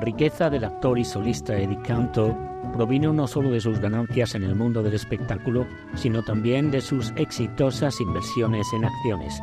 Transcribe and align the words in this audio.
La 0.00 0.06
riqueza 0.06 0.48
del 0.48 0.64
actor 0.64 0.98
y 0.98 1.04
solista 1.04 1.54
Eddie 1.58 1.78
Cantor 1.82 2.34
provino 2.72 3.12
no 3.12 3.26
solo 3.26 3.50
de 3.50 3.60
sus 3.60 3.78
ganancias 3.80 4.34
en 4.34 4.44
el 4.44 4.54
mundo 4.54 4.82
del 4.82 4.94
espectáculo, 4.94 5.66
sino 5.94 6.22
también 6.22 6.70
de 6.70 6.80
sus 6.80 7.12
exitosas 7.16 8.00
inversiones 8.00 8.66
en 8.72 8.86
acciones. 8.86 9.42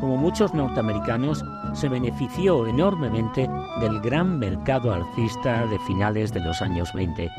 Como 0.00 0.16
muchos 0.16 0.54
norteamericanos, 0.54 1.44
se 1.74 1.90
benefició 1.90 2.66
enormemente 2.66 3.46
del 3.82 4.00
gran 4.00 4.38
mercado 4.38 4.94
alcista 4.94 5.66
de 5.66 5.78
finales 5.80 6.32
de 6.32 6.40
los 6.40 6.62
años 6.62 6.90
20. 6.94 7.30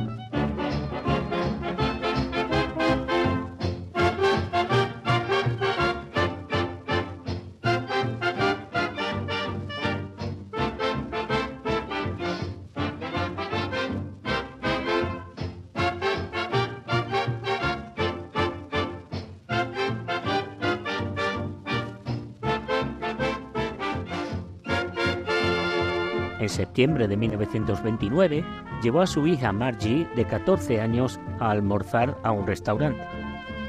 Septiembre 26.73 27.07
de 27.07 27.17
1929, 27.17 28.43
llevó 28.81 29.01
a 29.01 29.05
su 29.05 29.27
hija 29.27 29.51
Margie, 29.51 30.07
de 30.15 30.25
14 30.25 30.81
años, 30.81 31.19
a 31.39 31.51
almorzar 31.51 32.17
a 32.23 32.31
un 32.31 32.47
restaurante. 32.47 32.99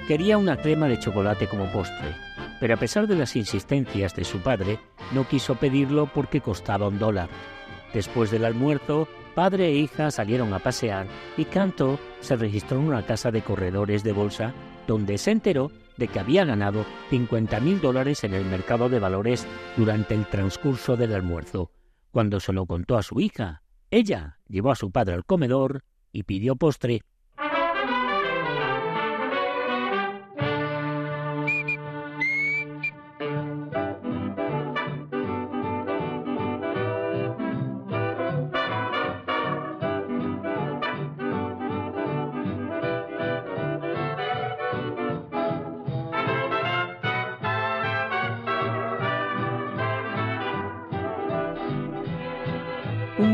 Quería 0.09 0.39
una 0.39 0.57
crema 0.57 0.89
de 0.89 0.99
chocolate 0.99 1.47
como 1.47 1.71
postre, 1.71 2.17
pero 2.61 2.73
a 2.73 2.77
pesar 2.79 3.07
de 3.07 3.17
las 3.17 3.37
insistencias 3.37 4.17
de 4.17 4.25
su 4.25 4.39
padre, 4.39 4.79
no 5.13 5.29
quiso 5.29 5.55
pedirlo 5.57 6.07
porque 6.15 6.41
costaba 6.41 6.89
un 6.89 6.99
dólar. 6.99 7.29
Después 7.93 8.31
del 8.31 8.47
almuerzo, 8.47 9.07
padre 9.35 9.67
e 9.67 9.75
hija 9.75 10.11
salieron 10.11 10.55
a 10.55 10.61
pasear 10.61 11.07
y 11.37 11.45
Canto 11.45 11.99
se 12.21 12.37
registró 12.37 12.79
en 12.79 12.87
una 12.87 13.05
casa 13.05 13.31
de 13.31 13.43
corredores 13.43 14.03
de 14.03 14.13
bolsa 14.13 14.55
donde 14.87 15.19
se 15.19 15.31
enteró 15.31 15.71
de 15.99 16.09
que 16.09 16.21
había 16.21 16.47
ganado 16.47 16.87
50 17.11 17.61
mil 17.61 17.83
dólares 17.83 18.25
en 18.25 18.33
el 18.33 18.47
mercado 18.47 18.89
de 18.89 18.99
valores 18.99 19.47
durante 19.77 20.15
el 20.15 20.25
transcurso 20.25 20.97
del 20.97 21.15
almuerzo. 21.15 21.71
Cuando 22.15 22.39
se 22.39 22.53
lo 22.53 22.65
contó 22.67 22.97
a 22.97 23.03
su 23.03 23.19
hija, 23.19 23.65
ella 23.91 24.39
llevó 24.47 24.71
a 24.71 24.77
su 24.77 24.93
padre 24.93 25.15
al 25.15 25.25
comedor 25.25 25.83
y 26.13 26.23
pidió 26.23 26.55
postre. 26.55 27.03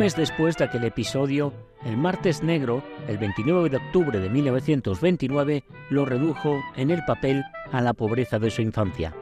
Mes 0.01 0.17
después 0.17 0.57
de 0.57 0.65
aquel 0.65 0.85
episodio, 0.85 1.53
el 1.85 1.99
martes 1.99 2.43
negro, 2.43 2.83
el 3.07 3.19
29 3.19 3.69
de 3.69 3.77
octubre 3.77 4.19
de 4.19 4.31
1929, 4.31 5.63
lo 5.91 6.07
redujo 6.07 6.59
en 6.75 6.91
el 6.91 7.05
papel 7.05 7.45
a 7.71 7.83
la 7.83 7.93
pobreza 7.93 8.39
de 8.39 8.51
su 8.51 8.63
infancia. 8.63 9.13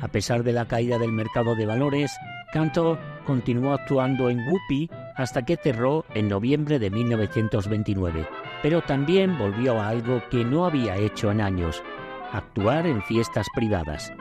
A 0.00 0.08
pesar 0.08 0.42
de 0.42 0.52
la 0.52 0.66
caída 0.66 0.98
del 0.98 1.12
mercado 1.12 1.54
de 1.54 1.64
valores, 1.64 2.10
Canto 2.52 2.98
continuó 3.24 3.72
actuando 3.72 4.28
en 4.28 4.40
Whoopi 4.40 4.90
hasta 5.14 5.44
que 5.44 5.56
cerró 5.56 6.04
en 6.12 6.26
noviembre 6.26 6.80
de 6.80 6.90
1929, 6.90 8.26
pero 8.64 8.82
también 8.82 9.38
volvió 9.38 9.80
a 9.80 9.90
algo 9.90 10.24
que 10.28 10.44
no 10.44 10.66
había 10.66 10.96
hecho 10.96 11.30
en 11.30 11.40
años, 11.40 11.84
actuar 12.32 12.88
en 12.88 13.00
fiestas 13.04 13.46
privadas. 13.54 14.12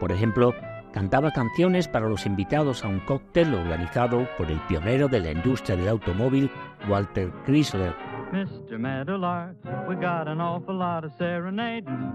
Por 0.00 0.10
ejemplo, 0.10 0.52
cantaba 0.98 1.30
canciones 1.30 1.86
para 1.86 2.08
los 2.08 2.26
invitados 2.26 2.84
a 2.84 2.88
un 2.88 2.98
cóctel 2.98 3.54
organizado 3.54 4.26
por 4.36 4.50
el 4.50 4.58
pionero 4.62 5.06
de 5.06 5.20
la 5.20 5.30
industria 5.30 5.76
del 5.76 5.88
automóvil, 5.90 6.50
Walter 6.88 7.30
Chrysler. 7.46 7.94
Mr. 8.32 8.80
Meadowlark, 8.80 9.54
we 9.88 9.94
got 9.94 10.26
an 10.26 10.40
awful 10.40 10.76
lot 10.76 11.04
of 11.04 11.12
serenading 11.16 12.12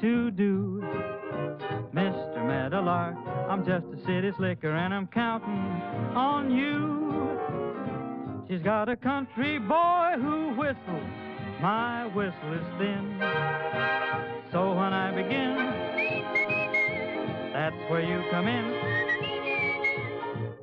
to 0.00 0.32
do. 0.32 0.82
Mr. 1.94 2.44
Meadowlark, 2.44 3.14
I'm 3.48 3.64
just 3.64 3.86
a 3.94 4.04
city 4.04 4.32
slicker 4.36 4.74
and 4.74 4.92
I'm 4.92 5.06
counting 5.06 5.80
on 6.16 6.50
you. 6.50 7.38
She's 8.48 8.62
got 8.62 8.88
a 8.88 8.96
country 8.96 9.60
boy 9.60 10.16
who 10.16 10.56
whistles, 10.56 11.08
my 11.62 12.06
whistle 12.06 12.52
is 12.52 12.66
thin. 12.78 13.16
So 14.50 14.74
when 14.74 14.92
I 14.92 15.12
begin, 15.14 15.83
that's 17.64 17.90
where 17.90 18.02
you 18.02 18.22
come 18.30 18.46
in. 18.46 18.64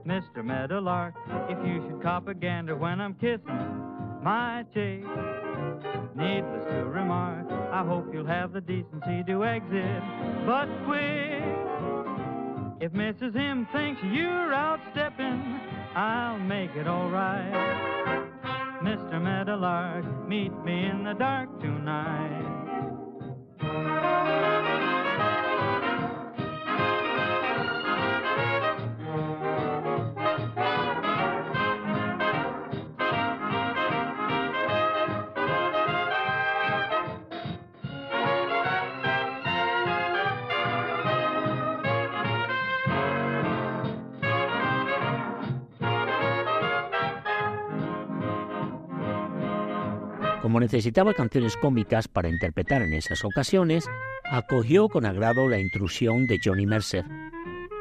Mr. 0.06 0.46
Meadowlark, 0.46 1.16
if 1.50 1.58
you 1.66 1.82
should 1.88 2.00
cop 2.04 2.28
a 2.28 2.34
gander 2.36 2.76
when 2.76 3.02
I'm 3.02 3.16
kissing 3.16 4.22
my 4.22 4.64
chick, 4.72 5.02
needless 6.16 6.64
to 6.66 6.86
remark, 6.86 7.48
I 7.72 7.84
hope 7.84 8.14
you'll 8.14 8.28
have 8.28 8.54
the 8.54 8.62
decency 8.62 9.24
to 9.26 9.44
exit, 9.44 10.04
but 10.46 10.68
quick. 10.86 11.42
If 12.82 12.92
Mrs. 12.94 13.36
M 13.36 13.68
thinks 13.74 14.00
you're 14.04 14.54
outstepping, 14.54 15.60
I'll 15.96 16.38
make 16.38 16.76
it 16.76 16.88
alright. 16.88 17.52
Mr. 18.84 19.20
Meadowlark, 19.20 20.06
meet 20.28 20.54
me 20.64 20.86
in 20.86 21.04
the 21.04 21.14
dark 21.14 21.50
tonight. 21.62 22.52
Como 50.52 50.60
necesitaba 50.60 51.14
canciones 51.14 51.56
cómicas 51.56 52.10
para 52.10 52.28
interpretar 52.28 52.82
en 52.82 52.92
esas 52.92 53.24
ocasiones, 53.24 53.86
acogió 54.26 54.90
con 54.90 55.06
agrado 55.06 55.48
la 55.48 55.58
intrusión 55.58 56.28
de 56.28 56.40
Johnny 56.44 56.66
Mercer. 56.66 57.06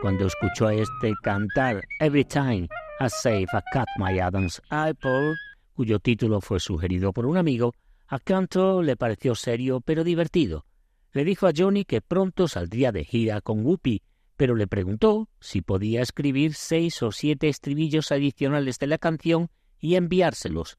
Cuando 0.01 0.29
escuchó 0.29 0.69
a 0.69 0.75
este 0.75 1.13
cantar 1.21 1.83
Every 1.99 2.25
Time 2.25 2.69
I 3.01 3.09
Save 3.09 3.49
a 3.55 3.63
Cat 3.73 3.89
My 3.99 4.21
Adam's 4.21 4.63
Apple, 4.71 5.35
cuyo 5.75 5.99
título 5.99 6.41
fue 6.41 6.61
sugerido 6.61 7.13
por 7.13 7.27
un 7.27 7.39
amigo, 7.39 7.75
a 8.07 8.21
Canto 8.21 8.83
le 8.83 8.97
pareció 8.97 9.35
serio 9.35 9.81
pero 9.81 10.05
divertido. 10.05 10.65
Le 11.11 11.25
dijo 11.25 11.49
a 11.49 11.53
Johnny 11.53 11.85
que 11.85 12.01
pronto 12.01 12.47
saldría 12.47 12.93
de 12.93 13.03
gira 13.03 13.41
con 13.41 13.67
Whoopi, 13.67 14.01
pero 14.37 14.55
le 14.55 14.69
preguntó 14.69 15.29
si 15.41 15.61
podía 15.61 16.03
escribir 16.03 16.55
seis 16.55 17.03
o 17.03 17.11
siete 17.11 17.49
estribillos 17.49 18.13
adicionales 18.13 18.79
de 18.79 18.87
la 18.87 18.99
canción 18.99 19.51
y 19.81 19.97
enviárselos. 19.97 20.79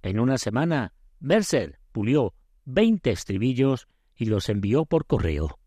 En 0.00 0.20
una 0.20 0.38
semana 0.38 0.94
Mercer 1.20 1.78
pulió 1.92 2.34
20 2.64 3.10
estribillos 3.10 3.88
y 4.14 4.26
los 4.26 4.48
envió 4.48 4.84
por 4.84 5.06
correo. 5.06 5.58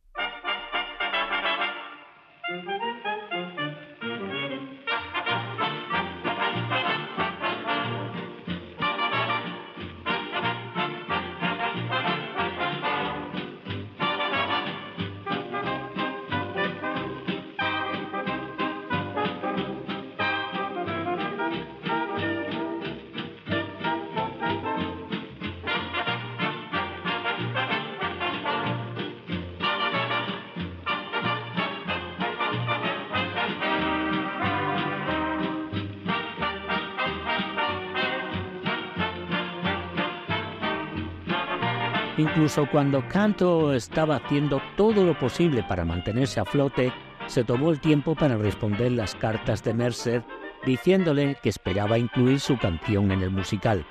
Incluso 42.41 42.67
cuando 42.71 43.07
Canto 43.07 43.71
estaba 43.71 44.15
haciendo 44.15 44.59
todo 44.75 45.05
lo 45.05 45.13
posible 45.13 45.61
para 45.61 45.85
mantenerse 45.85 46.39
a 46.39 46.43
flote, 46.45 46.91
se 47.27 47.43
tomó 47.43 47.69
el 47.69 47.79
tiempo 47.79 48.15
para 48.15 48.35
responder 48.35 48.93
las 48.93 49.13
cartas 49.13 49.63
de 49.63 49.75
Mercer 49.75 50.23
diciéndole 50.65 51.37
que 51.43 51.49
esperaba 51.49 51.99
incluir 51.99 52.39
su 52.39 52.57
canción 52.57 53.11
en 53.11 53.21
el 53.21 53.29
musical. 53.29 53.85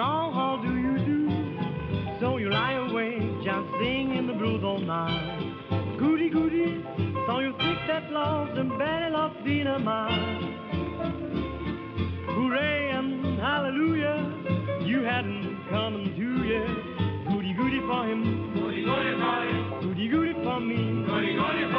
Now 0.00 0.32
how 0.32 0.56
do 0.64 0.72
you 0.78 0.96
do? 1.04 2.20
So 2.20 2.38
you 2.38 2.48
lie 2.48 2.72
awake 2.72 3.44
just 3.44 3.68
singing 3.78 4.26
the 4.26 4.32
blues 4.32 4.64
all 4.64 4.78
night. 4.78 5.52
Goody 5.98 6.30
goody. 6.30 6.82
So 7.26 7.40
you 7.40 7.52
think 7.58 7.78
that 7.86 8.10
love's 8.10 8.56
a 8.56 8.64
better 8.78 9.10
love 9.10 9.32
dynamite. 9.44 10.40
Hooray 12.32 12.90
and 12.92 13.38
hallelujah, 13.38 14.16
you 14.86 15.02
hadn't 15.02 15.68
come 15.68 16.14
to 16.16 16.28
yet. 16.48 17.28
Goody 17.28 17.52
goody 17.52 17.80
for 17.80 18.02
him, 18.08 18.54
goody 18.54 18.82
goody 18.82 19.12
for 19.20 19.44
you, 19.52 19.80
goody 19.82 20.08
goody 20.08 20.32
for 20.42 20.60
me, 20.60 21.04
goody 21.04 21.36
goody 21.36 21.69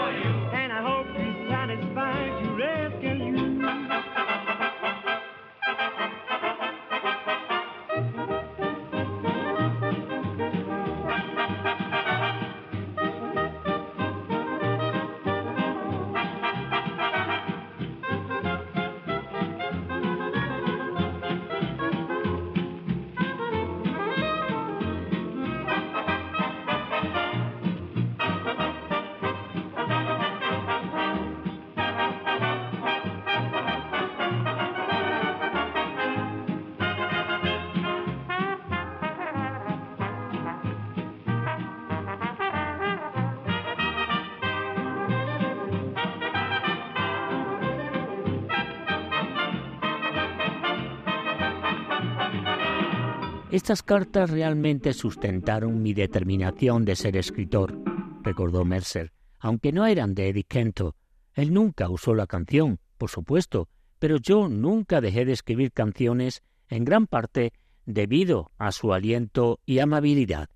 Estas 53.71 53.83
cartas 53.83 54.29
realmente 54.29 54.91
sustentaron 54.91 55.81
mi 55.81 55.93
determinación 55.93 56.83
de 56.83 56.97
ser 56.97 57.15
escritor, 57.15 57.81
recordó 58.21 58.65
Mercer, 58.65 59.13
aunque 59.39 59.71
no 59.71 59.85
eran 59.85 60.13
de 60.13 60.27
Eddie 60.27 60.43
Kento. 60.43 60.97
Él 61.35 61.53
nunca 61.53 61.87
usó 61.87 62.13
la 62.13 62.27
canción, 62.27 62.79
por 62.97 63.09
supuesto, 63.09 63.69
pero 63.97 64.17
yo 64.17 64.49
nunca 64.49 64.99
dejé 64.99 65.23
de 65.23 65.31
escribir 65.31 65.71
canciones 65.71 66.43
en 66.67 66.83
gran 66.83 67.07
parte 67.07 67.53
debido 67.85 68.51
a 68.57 68.73
su 68.73 68.91
aliento 68.91 69.61
y 69.65 69.79
amabilidad. 69.79 70.49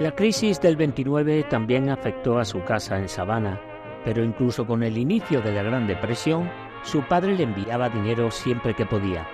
La 0.00 0.10
crisis 0.10 0.60
del 0.60 0.74
29 0.74 1.44
también 1.44 1.88
afectó 1.88 2.40
a 2.40 2.44
su 2.44 2.64
casa 2.64 2.98
en 2.98 3.08
Savannah, 3.08 3.60
pero 4.04 4.24
incluso 4.24 4.66
con 4.66 4.82
el 4.82 4.98
inicio 4.98 5.40
de 5.40 5.52
la 5.52 5.62
Gran 5.62 5.86
Depresión, 5.86 6.50
su 6.82 7.02
padre 7.02 7.36
le 7.36 7.44
enviaba 7.44 7.88
dinero 7.88 8.32
siempre 8.32 8.74
que 8.74 8.86
podía. 8.86 9.24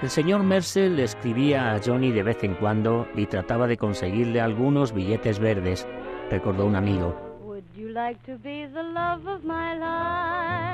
El 0.00 0.08
señor 0.08 0.44
Mercer 0.44 0.90
le 0.92 1.04
escribía 1.04 1.74
a 1.74 1.80
Johnny 1.84 2.10
de 2.10 2.22
vez 2.22 2.42
en 2.42 2.54
cuando 2.54 3.06
y 3.14 3.26
trataba 3.26 3.66
de 3.66 3.76
conseguirle 3.76 4.40
algunos 4.40 4.94
billetes 4.94 5.38
verdes, 5.38 5.86
recordó 6.30 6.64
un 6.64 6.76
amigo. 6.76 7.14
Would 7.44 7.64
you 7.76 7.90
like 7.90 8.18
to 8.24 8.38
be 8.38 8.66
the 8.72 8.82
love 8.82 9.26
of 9.26 9.44
my 9.44 9.74
life 9.78 10.71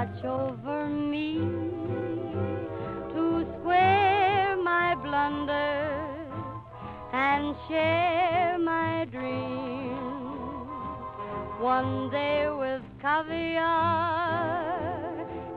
Watch 0.00 0.24
over 0.24 0.88
me 0.88 1.36
to 3.12 3.44
square 3.52 4.56
my 4.56 4.94
blunders 4.94 6.32
and 7.12 7.54
share 7.68 8.56
my 8.58 9.04
dreams. 9.10 10.70
One 11.60 12.08
day 12.08 12.48
with 12.48 12.80
caviar, 13.02 13.66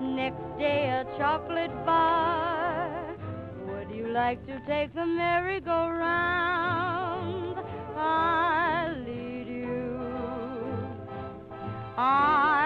next 0.01 0.57
day 0.59 0.89
a 0.89 1.05
chocolate 1.17 1.85
bar. 1.85 3.15
Would 3.67 3.91
you 3.95 4.09
like 4.09 4.45
to 4.47 4.59
take 4.67 4.93
the 4.93 5.05
merry-go-round? 5.05 7.59
I'll 7.95 8.93
lead 9.05 9.47
you. 9.47 10.01
I'll 11.95 12.62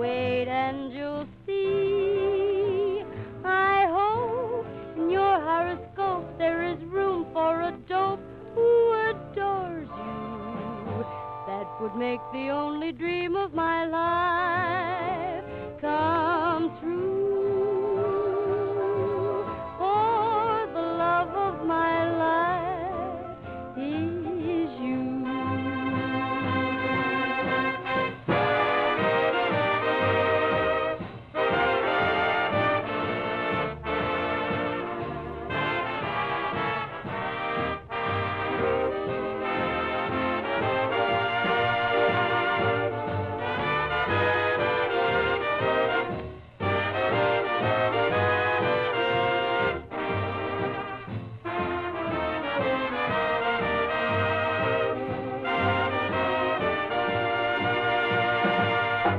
Wait 0.00 0.48
and 0.48 0.94
you'll 0.94 1.26
see. 1.46 3.04
I 3.44 3.86
hope 3.90 4.66
in 4.96 5.10
your 5.10 5.38
horoscope 5.38 6.38
there 6.38 6.62
is 6.62 6.78
room 6.84 7.26
for 7.34 7.60
a 7.60 7.72
dope 7.86 8.20
who 8.54 8.92
adores 9.10 9.88
you. 9.90 11.04
That 11.46 11.68
would 11.82 11.96
make 11.96 12.20
the 12.32 12.48
only 12.48 12.92
dream 12.92 13.36
of 13.36 13.52
my 13.52 13.84
life 13.84 15.44
come 15.82 16.78
true. 16.80 17.19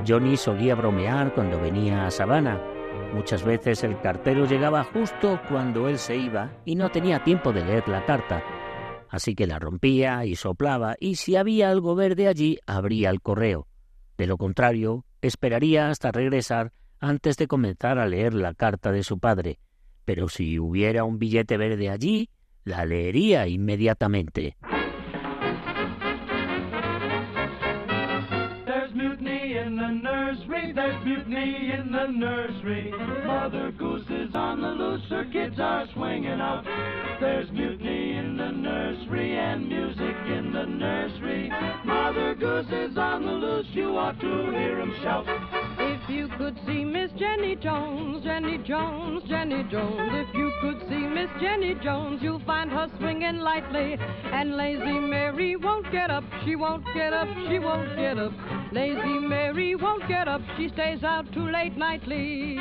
Johnny 0.07 0.37
solía 0.37 0.75
bromear 0.75 1.33
cuando 1.33 1.59
venía 1.59 2.05
a 2.05 2.11
Savannah. 2.11 2.61
Muchas 3.13 3.43
veces 3.43 3.83
el 3.83 3.99
cartero 3.99 4.45
llegaba 4.45 4.83
justo 4.83 5.39
cuando 5.49 5.89
él 5.89 5.97
se 5.97 6.15
iba 6.15 6.51
y 6.65 6.75
no 6.75 6.89
tenía 6.89 7.23
tiempo 7.23 7.51
de 7.51 7.65
leer 7.65 7.87
la 7.87 8.05
carta. 8.05 8.43
Así 9.09 9.35
que 9.35 9.47
la 9.47 9.59
rompía 9.59 10.25
y 10.25 10.35
soplaba 10.35 10.95
y 10.99 11.15
si 11.15 11.35
había 11.35 11.69
algo 11.69 11.95
verde 11.95 12.27
allí 12.27 12.57
abría 12.65 13.09
el 13.09 13.21
correo. 13.21 13.67
De 14.17 14.27
lo 14.27 14.37
contrario, 14.37 15.05
esperaría 15.21 15.89
hasta 15.89 16.11
regresar 16.11 16.71
antes 16.99 17.35
de 17.37 17.47
comenzar 17.47 17.99
a 17.99 18.07
leer 18.07 18.33
la 18.33 18.53
carta 18.53 18.91
de 18.91 19.03
su 19.03 19.19
padre. 19.19 19.59
Pero 20.05 20.29
si 20.29 20.59
hubiera 20.59 21.03
un 21.03 21.19
billete 21.19 21.57
verde 21.57 21.89
allí, 21.89 22.29
la 22.63 22.85
leería 22.85 23.47
inmediatamente. 23.47 24.55
The 30.47 30.53
nursery, 30.53 30.60
there's 30.73 31.05
mutiny 31.05 31.71
in 31.71 31.91
the 31.91 32.07
nursery. 32.07 32.93
Mother 33.25 33.71
Goose 33.71 34.05
is 34.09 34.33
on 34.35 34.61
the 34.61 34.69
loose, 34.69 35.01
her 35.09 35.25
kids 35.25 35.59
are 35.59 35.87
swinging 35.93 36.39
out. 36.39 36.63
There's 37.19 37.51
mutiny 37.51 38.17
in 38.17 38.37
the 38.37 38.51
nursery 38.51 39.37
and 39.37 39.67
music 39.67 40.15
in 40.27 40.51
the 40.53 40.65
nursery. 40.65 41.51
Mother 41.85 42.35
Goose 42.35 42.71
is 42.71 42.97
on 42.97 43.25
the 43.25 43.31
loose, 43.31 43.67
you 43.71 43.97
ought 43.97 44.19
to 44.19 44.51
hear 44.51 44.79
'em 44.79 44.93
shout. 45.01 45.25
If 45.79 46.09
you 46.09 46.27
could 46.37 46.57
see 46.65 46.83
Miss 46.83 47.11
Jenny 47.13 47.55
Jones, 47.55 48.23
Jenny 48.23 48.57
Jones, 48.59 49.23
Jenny 49.27 49.63
Jones. 49.63 50.11
If 50.13 50.33
you 50.33 50.51
could 50.61 50.79
see 50.89 51.05
Miss 51.07 51.29
Jenny 51.39 51.75
Jones, 51.83 52.21
you'll 52.21 52.39
find 52.39 52.71
her 52.71 52.89
swinging 52.97 53.39
lightly. 53.39 53.97
And 54.31 54.55
lazy 54.57 54.99
Mary 54.99 55.55
won't 55.55 55.91
get 55.91 56.09
up, 56.09 56.23
she 56.43 56.55
won't 56.55 56.85
get 56.93 57.13
up, 57.13 57.27
she 57.47 57.59
won't 57.59 57.95
get 57.95 58.17
up. 58.17 58.31
Lazy 58.71 59.19
Mary 59.19 59.75
won't 59.75 60.07
get 60.07 60.27
up, 60.27 60.41
she 60.61 60.69
stays 60.69 61.03
out 61.03 61.25
too 61.33 61.49
late 61.49 61.75
nightly. 61.75 62.57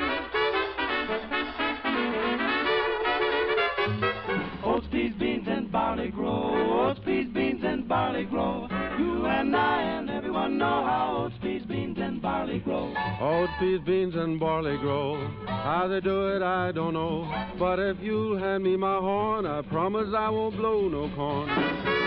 Oats, 4.65 4.87
peas, 4.91 5.13
beans, 5.19 5.47
and 5.47 5.71
barley 5.71 6.09
grow. 6.09 6.89
Oats, 6.89 7.01
peas, 7.05 7.29
beans, 7.35 7.63
and 7.63 7.87
barley 7.87 8.25
grow. 8.25 8.69
You 8.99 9.27
and 9.27 9.55
I 9.55 9.83
and 9.83 10.09
everyone 10.09 10.57
know 10.57 10.85
how 10.87 11.25
oats, 11.27 11.35
peas, 11.43 11.63
beans, 11.69 11.99
and 12.01 12.23
barley 12.23 12.61
grow. 12.61 12.95
Oats, 13.21 13.53
peas, 13.61 13.81
beans, 13.85 14.15
and 14.15 14.41
barley 14.41 14.79
grow. 14.79 15.17
How 15.47 15.87
they 15.89 16.01
do 16.01 16.29
it, 16.29 16.43
I 16.43 16.73
don't 16.73 16.95
know. 16.95 17.31
But 17.59 17.79
if 17.79 17.99
you 18.01 18.35
hand 18.37 18.65
me 18.65 18.77
my 18.77 18.97
horn, 18.97 19.45
I 19.45 19.61
promise 19.63 20.09
I 20.17 20.31
won't 20.31 20.57
blow 20.57 20.89
no 20.89 21.11
corn. 21.15 22.01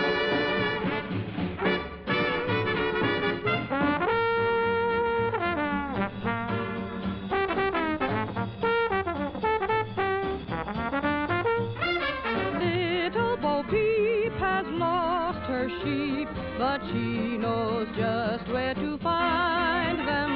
But 16.76 16.84
she 16.88 17.38
knows 17.38 17.86
just 17.96 18.50
where 18.50 18.74
to 18.74 18.98
find 18.98 19.96
them. 20.00 20.32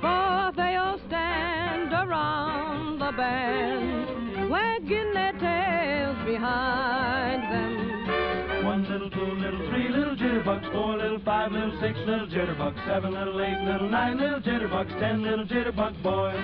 For 0.00 0.52
they 0.56 0.74
all 0.74 0.98
stand 1.06 1.92
around 1.92 2.98
the 2.98 3.12
band, 3.16 4.50
wagging 4.50 5.12
their 5.14 5.32
tails 5.38 6.18
behind 6.26 7.44
them. 7.52 8.64
One 8.64 8.90
little, 8.90 9.10
two 9.10 9.34
little, 9.38 9.70
three 9.70 9.88
little 9.88 10.16
jitterbugs, 10.16 10.72
four 10.72 10.96
little, 10.96 11.20
five 11.24 11.52
little, 11.52 11.78
six 11.80 11.96
little 12.06 12.26
jitterbugs, 12.26 12.84
seven 12.84 13.12
little, 13.12 13.40
eight 13.40 13.62
little, 13.64 13.88
nine 13.88 14.18
little 14.18 14.40
jitterbugs, 14.40 14.98
ten 14.98 15.22
little 15.22 15.46
jitterbug 15.46 16.02
boys. 16.02 16.42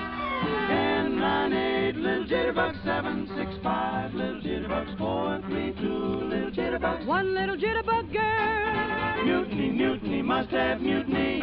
Ten, 0.69 1.19
nine, 1.19 1.78
little 1.99 2.25
jitterbugs, 2.27 2.85
seven, 2.85 3.29
six, 3.37 3.51
five 3.63 4.15
little 4.15 4.41
jitterbugs, 4.41 4.99
four, 4.99 5.41
three, 5.49 5.73
two 5.81 6.29
little 6.29 6.51
jitterbugs. 6.51 7.07
One 7.07 7.35
little 7.35 7.57
jitterbug 7.57 8.13
girl. 8.13 9.25
Mutiny, 9.25 9.71
mutiny, 9.71 10.23
must 10.23 10.51
have 10.51 10.81
mutiny. 10.81 11.43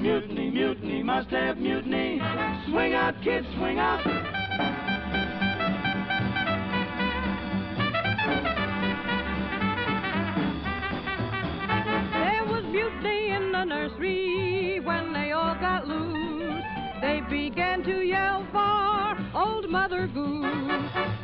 Mutiny, 0.00 0.50
mutiny, 0.50 1.02
must 1.02 1.30
have 1.30 1.56
mutiny. 1.58 2.20
Swing 2.68 2.94
out, 2.94 3.14
kids, 3.22 3.46
swing 3.56 3.78
out. 3.78 4.04
There 12.12 12.44
was 12.44 12.64
mutiny 12.64 13.30
in 13.30 13.52
the 13.52 13.64
nursery 13.64 14.33
began 17.34 17.82
to 17.82 17.96
yell 18.02 18.46
for 18.52 19.18
old 19.34 19.68
Mother 19.68 20.06
Goose. 20.06 20.46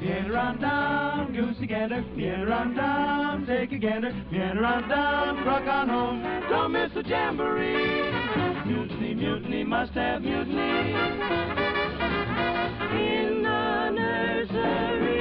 Get 0.02 0.28
around 0.28 0.60
down, 0.60 1.32
goosey 1.32 1.68
gander. 1.68 2.02
Get 2.16 2.40
around 2.40 2.74
down, 2.74 3.46
take 3.46 3.70
a 3.72 3.78
gander. 3.78 4.12
Get 4.32 4.56
around 4.56 4.88
down, 4.88 5.44
truck 5.44 5.66
on 5.68 5.88
home. 5.88 6.20
Don't 6.50 6.72
miss 6.72 6.90
the 6.94 7.04
jamboree. 7.04 8.10
Mutiny, 8.66 9.14
mutiny, 9.14 9.62
must 9.64 9.92
have 9.92 10.22
mutiny. 10.22 10.94
In 13.12 13.42
the 13.44 13.90
nursery. 13.90 15.20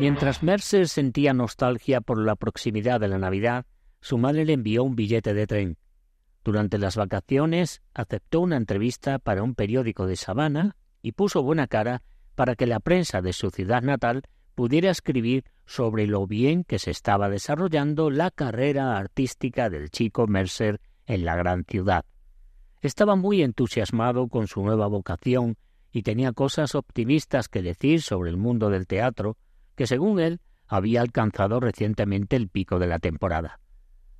Mientras 0.00 0.42
Mercer 0.42 0.88
sentía 0.88 1.34
nostalgia 1.34 2.00
por 2.00 2.18
la 2.18 2.34
proximidad 2.34 2.98
de 2.98 3.08
la 3.08 3.18
Navidad, 3.18 3.66
su 4.00 4.16
madre 4.16 4.46
le 4.46 4.54
envió 4.54 4.84
un 4.84 4.96
billete 4.96 5.34
de 5.34 5.46
tren. 5.46 5.76
Durante 6.50 6.78
las 6.78 6.96
vacaciones 6.96 7.80
aceptó 7.94 8.40
una 8.40 8.56
entrevista 8.56 9.20
para 9.20 9.44
un 9.44 9.54
periódico 9.54 10.08
de 10.08 10.16
Savannah 10.16 10.74
y 11.00 11.12
puso 11.12 11.44
buena 11.44 11.68
cara 11.68 12.02
para 12.34 12.56
que 12.56 12.66
la 12.66 12.80
prensa 12.80 13.22
de 13.22 13.32
su 13.32 13.50
ciudad 13.50 13.82
natal 13.82 14.22
pudiera 14.56 14.90
escribir 14.90 15.44
sobre 15.64 16.08
lo 16.08 16.26
bien 16.26 16.64
que 16.64 16.80
se 16.80 16.90
estaba 16.90 17.28
desarrollando 17.28 18.10
la 18.10 18.32
carrera 18.32 18.96
artística 18.96 19.70
del 19.70 19.90
chico 19.90 20.26
Mercer 20.26 20.80
en 21.06 21.24
la 21.24 21.36
gran 21.36 21.62
ciudad. 21.62 22.04
Estaba 22.80 23.14
muy 23.14 23.42
entusiasmado 23.42 24.26
con 24.26 24.48
su 24.48 24.60
nueva 24.64 24.88
vocación 24.88 25.56
y 25.92 26.02
tenía 26.02 26.32
cosas 26.32 26.74
optimistas 26.74 27.46
que 27.46 27.62
decir 27.62 28.02
sobre 28.02 28.28
el 28.28 28.36
mundo 28.36 28.70
del 28.70 28.88
teatro, 28.88 29.36
que 29.76 29.86
según 29.86 30.18
él 30.18 30.40
había 30.66 31.00
alcanzado 31.00 31.60
recientemente 31.60 32.34
el 32.34 32.48
pico 32.48 32.80
de 32.80 32.88
la 32.88 32.98
temporada. 32.98 33.59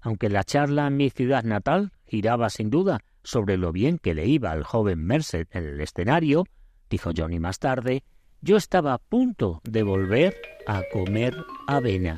Aunque 0.01 0.29
la 0.29 0.45
charla 0.45 0.87
en 0.87 0.97
mi 0.97 1.11
ciudad 1.11 1.45
natal 1.45 1.93
giraba 2.07 2.51
sin 2.51 2.71
duda 2.71 3.01
sobre 3.23 3.57
lo 3.57 3.73
bien 3.73 3.99
que 3.99 4.15
le 4.15 4.27
iba 4.27 4.51
al 4.51 4.65
joven 4.65 5.05
Mercer 5.05 5.47
en 5.51 5.65
el 5.65 5.81
escenario, 5.81 6.45
dijo 6.89 7.11
Johnny 7.17 7.39
más 7.39 7.59
tarde, 7.59 8.03
yo 8.41 8.57
estaba 8.57 8.95
a 8.95 8.99
punto 8.99 9.61
de 9.65 9.83
volver 9.83 10.35
a 10.67 10.83
comer 10.93 11.37
avena. 11.67 12.17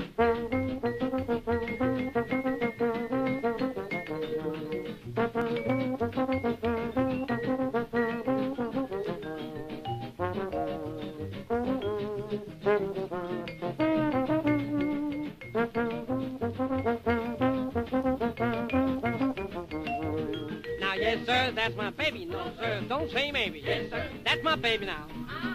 That's 21.63 21.77
my 21.77 21.91
baby. 21.91 22.25
No, 22.25 22.51
sir, 22.59 22.83
don't 22.89 23.09
say 23.13 23.31
maybe. 23.31 23.63
Yes, 23.65 23.89
sir, 23.89 24.11
that's 24.25 24.43
my 24.43 24.57
baby 24.57 24.87
now. 24.87 25.07
Uh-huh. 25.09 25.55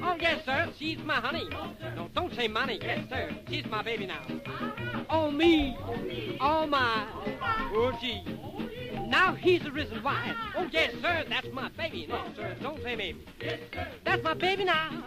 Oh, 0.00 0.16
yes, 0.20 0.44
sir, 0.44 0.72
she's 0.78 0.98
my 0.98 1.16
honey. 1.16 1.48
Oh, 1.52 1.72
no, 1.96 2.08
don't 2.14 2.32
say 2.36 2.46
money. 2.46 2.78
Yes, 2.80 3.08
sir, 3.08 3.34
she's 3.48 3.66
my 3.66 3.82
baby 3.82 4.06
now. 4.06 4.22
Uh-huh. 4.28 5.04
Oh, 5.10 5.26
oh, 5.26 5.30
me. 5.32 5.76
Oh, 6.40 6.64
my. 6.64 7.08
Oh, 7.12 7.92
oh, 7.92 7.98
gee. 8.00 8.22
Now 9.08 9.34
he's 9.34 9.62
the 9.64 9.72
reason 9.72 10.00
why. 10.04 10.30
Uh-huh. 10.30 10.60
Oh, 10.60 10.68
yes, 10.70 10.92
sir, 11.02 11.24
that's 11.28 11.48
my 11.52 11.68
baby. 11.70 12.06
No, 12.08 12.22
sir, 12.36 12.54
don't 12.62 12.80
say 12.84 12.94
maybe. 12.94 13.24
Yes, 13.40 13.58
sir. 13.74 13.88
That's 14.04 14.22
my 14.22 14.34
baby 14.34 14.62
now. 14.64 15.02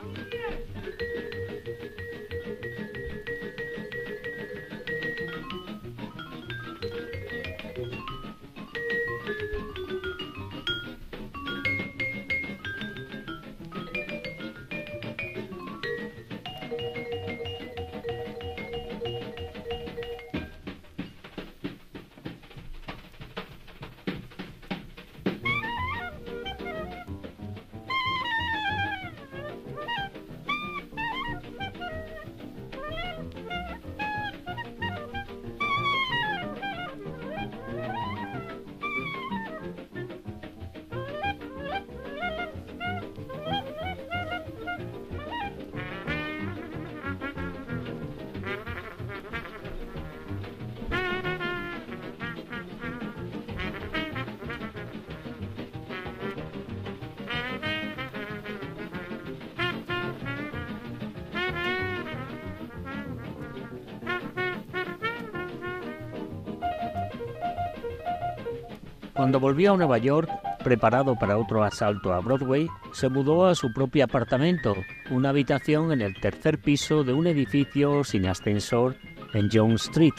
Cuando 69.21 69.39
volvió 69.39 69.73
a 69.73 69.77
Nueva 69.77 69.99
York, 69.99 70.31
preparado 70.63 71.15
para 71.15 71.37
otro 71.37 71.63
asalto 71.63 72.11
a 72.11 72.21
Broadway, 72.21 72.67
se 72.91 73.07
mudó 73.07 73.45
a 73.45 73.53
su 73.53 73.71
propio 73.71 74.03
apartamento, 74.03 74.75
una 75.11 75.29
habitación 75.29 75.91
en 75.91 76.01
el 76.01 76.19
tercer 76.19 76.59
piso 76.59 77.03
de 77.03 77.13
un 77.13 77.27
edificio 77.27 78.03
sin 78.03 78.25
ascensor 78.25 78.95
en 79.35 79.47
Jones 79.53 79.83
Street, 79.83 80.15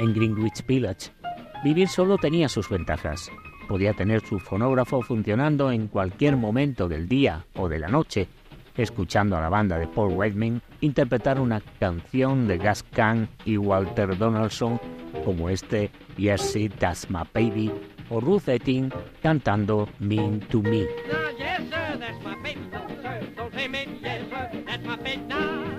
en 0.00 0.12
Greenwich 0.12 0.66
Village. 0.66 1.12
Vivir 1.62 1.86
solo 1.86 2.18
tenía 2.18 2.48
sus 2.48 2.68
ventajas. 2.68 3.30
Podía 3.68 3.92
tener 3.92 4.20
su 4.26 4.40
fonógrafo 4.40 5.00
funcionando 5.00 5.70
en 5.70 5.86
cualquier 5.86 6.36
momento 6.36 6.88
del 6.88 7.08
día 7.08 7.44
o 7.54 7.68
de 7.68 7.78
la 7.78 7.86
noche, 7.86 8.26
escuchando 8.76 9.36
a 9.36 9.40
la 9.40 9.48
banda 9.48 9.78
de 9.78 9.86
Paul 9.86 10.14
Whiteman 10.16 10.60
interpretar 10.80 11.38
una 11.38 11.60
canción 11.78 12.48
de 12.48 12.58
Gas 12.58 12.82
Can 12.82 13.28
y 13.44 13.58
Walter 13.58 14.18
Donaldson 14.18 14.80
como 15.24 15.48
este 15.50 15.92
Yes, 16.16 16.56
It, 16.56 16.74
That's 16.80 17.08
My 17.10 17.22
Baby 17.32 17.70
o 18.10 18.20
Ruth 18.20 18.48
Etting 18.48 18.90
cantando 19.22 19.88
Mean 19.98 20.40
to 20.40 20.60
Me. 20.60 20.86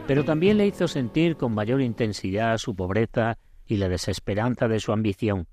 Pero 0.08 0.26
también 0.26 0.58
le 0.58 0.68
hizo 0.68 0.88
sentir 0.88 1.38
con 1.38 1.54
mayor 1.54 1.82
intensidad 1.82 2.58
su 2.58 2.76
pobreza 2.76 3.38
y 3.66 3.78
la 3.78 3.88
desesperanza 3.88 4.68
de 4.68 4.80
su 4.80 4.92
ambición. 4.92 5.48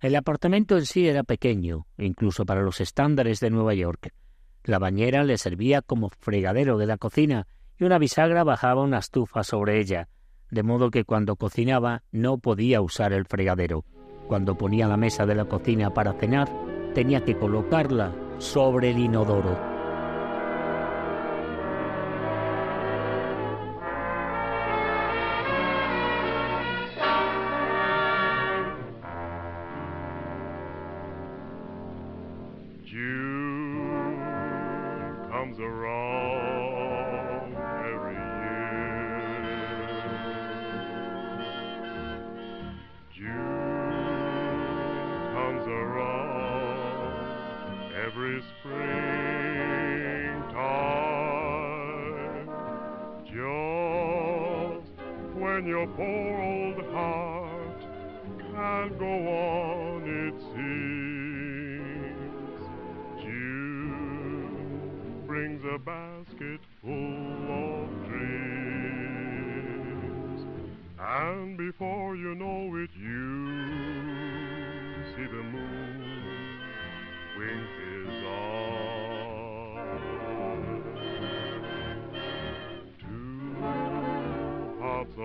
El 0.00 0.16
apartamento 0.16 0.76
en 0.76 0.86
sí 0.86 1.06
era 1.06 1.22
pequeño, 1.22 1.86
incluso 1.98 2.44
para 2.44 2.62
los 2.62 2.80
estándares 2.80 3.40
de 3.40 3.50
Nueva 3.50 3.74
York. 3.74 4.12
La 4.64 4.78
bañera 4.78 5.24
le 5.24 5.38
servía 5.38 5.82
como 5.82 6.08
fregadero 6.08 6.78
de 6.78 6.86
la 6.86 6.96
cocina 6.96 7.46
y 7.78 7.84
una 7.84 7.98
bisagra 7.98 8.44
bajaba 8.44 8.82
una 8.82 8.98
estufa 8.98 9.44
sobre 9.44 9.80
ella, 9.80 10.08
de 10.50 10.62
modo 10.62 10.90
que 10.90 11.04
cuando 11.04 11.36
cocinaba 11.36 12.02
no 12.12 12.38
podía 12.38 12.80
usar 12.80 13.12
el 13.12 13.26
fregadero. 13.26 13.84
Cuando 14.32 14.54
ponía 14.54 14.88
la 14.88 14.96
mesa 14.96 15.26
de 15.26 15.34
la 15.34 15.44
cocina 15.44 15.90
para 15.92 16.14
cenar, 16.14 16.48
tenía 16.94 17.22
que 17.22 17.36
colocarla 17.36 18.14
sobre 18.38 18.88
el 18.88 18.98
inodoro. 18.98 19.71
every 48.12 48.42
springtime. 48.60 48.88
Just 53.24 54.92
when 55.34 55.66
your 55.66 55.86
poor 55.88 56.42
old 56.42 56.78
heart 56.92 57.80
can 58.38 58.98
go 58.98 59.28
on, 59.28 60.02
it 60.06 60.34
seems. 60.52 62.12
June 63.22 65.24
brings 65.26 65.64
a 65.64 65.78
basket 65.78 66.60
full 66.82 66.92
of 66.92 67.88
dreams, 68.08 70.40
and 70.98 71.56
before 71.56 72.16
you 72.16 72.34
know 72.34 72.76
it, 72.76 72.90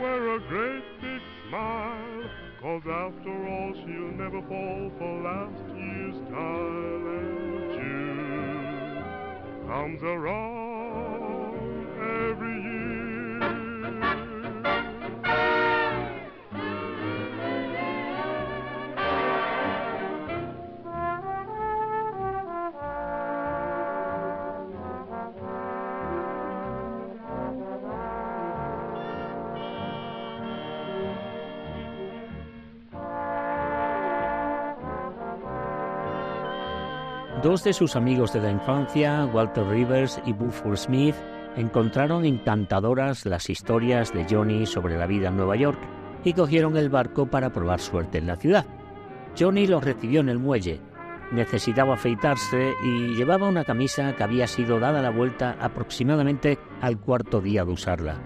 wear 0.00 0.22
a 0.36 0.38
great 0.48 0.84
big 1.02 1.22
smile, 1.48 2.24
cause 2.62 2.86
after 2.86 3.48
all 3.48 3.72
she'll 3.74 4.14
never 4.16 4.40
fall 4.48 4.90
for 4.98 5.12
last 5.22 5.64
year's 5.76 6.16
style. 6.28 7.06
And 7.18 7.72
June 7.74 9.04
comes 9.68 10.02
around. 10.02 10.51
Dos 37.42 37.64
de 37.64 37.72
sus 37.72 37.96
amigos 37.96 38.32
de 38.32 38.40
la 38.40 38.52
infancia, 38.52 39.24
Walter 39.32 39.66
Rivers 39.66 40.22
y 40.24 40.32
Buford 40.32 40.76
Smith, 40.76 41.16
encontraron 41.56 42.24
encantadoras 42.24 43.26
las 43.26 43.50
historias 43.50 44.12
de 44.12 44.24
Johnny 44.30 44.64
sobre 44.64 44.96
la 44.96 45.08
vida 45.08 45.30
en 45.30 45.38
Nueva 45.38 45.56
York 45.56 45.80
y 46.22 46.34
cogieron 46.34 46.76
el 46.76 46.88
barco 46.88 47.26
para 47.26 47.52
probar 47.52 47.80
suerte 47.80 48.18
en 48.18 48.28
la 48.28 48.36
ciudad. 48.36 48.64
Johnny 49.36 49.66
los 49.66 49.82
recibió 49.82 50.20
en 50.20 50.28
el 50.28 50.38
muelle. 50.38 50.80
Necesitaba 51.32 51.94
afeitarse 51.94 52.74
y 52.84 53.16
llevaba 53.16 53.48
una 53.48 53.64
camisa 53.64 54.14
que 54.14 54.22
había 54.22 54.46
sido 54.46 54.78
dada 54.78 55.02
la 55.02 55.10
vuelta 55.10 55.56
aproximadamente 55.58 56.60
al 56.80 57.00
cuarto 57.00 57.40
día 57.40 57.64
de 57.64 57.72
usarla. 57.72 58.20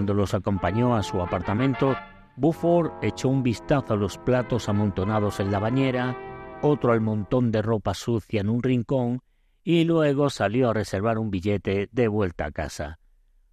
Cuando 0.00 0.14
los 0.14 0.32
acompañó 0.32 0.96
a 0.96 1.02
su 1.02 1.20
apartamento, 1.20 1.94
Buford 2.34 2.90
echó 3.02 3.28
un 3.28 3.42
vistazo 3.42 3.92
a 3.92 3.96
los 3.98 4.16
platos 4.16 4.70
amontonados 4.70 5.40
en 5.40 5.52
la 5.52 5.58
bañera, 5.58 6.16
otro 6.62 6.92
al 6.92 7.02
montón 7.02 7.52
de 7.52 7.60
ropa 7.60 7.92
sucia 7.92 8.40
en 8.40 8.48
un 8.48 8.62
rincón, 8.62 9.20
y 9.62 9.84
luego 9.84 10.30
salió 10.30 10.70
a 10.70 10.72
reservar 10.72 11.18
un 11.18 11.30
billete 11.30 11.90
de 11.92 12.08
vuelta 12.08 12.46
a 12.46 12.50
casa. 12.50 12.98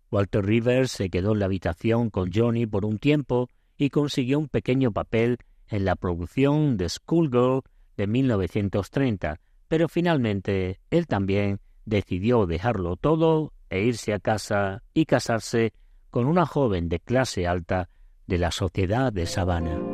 Walter 0.09 0.45
Rivers 0.45 0.91
se 0.91 1.09
quedó 1.09 1.33
en 1.33 1.39
la 1.39 1.47
habitación 1.47 2.09
con 2.09 2.31
Johnny 2.31 2.65
por 2.65 2.85
un 2.85 2.97
tiempo 2.97 3.49
y 3.75 3.89
consiguió 3.89 4.39
un 4.39 4.47
pequeño 4.47 4.93
papel 4.93 5.39
en 5.67 5.83
la 5.83 5.97
producción 5.97 6.77
de 6.77 6.87
Schoolgirl 6.87 7.63
de 7.97 8.07
1930, 8.07 9.41
pero 9.67 9.89
finalmente 9.89 10.79
él 10.91 11.07
también 11.07 11.59
decidió 11.83 12.45
dejarlo 12.45 12.95
todo 12.95 13.51
e 13.69 13.81
irse 13.81 14.13
a 14.13 14.19
casa 14.19 14.81
y 14.93 15.03
casarse 15.03 15.73
con 16.17 16.25
una 16.25 16.47
joven 16.47 16.89
de 16.89 16.99
clase 16.99 17.45
alta 17.45 17.89
de 18.25 18.39
la 18.39 18.49
sociedad 18.49 19.13
de 19.13 19.27
Sabana. 19.27 19.86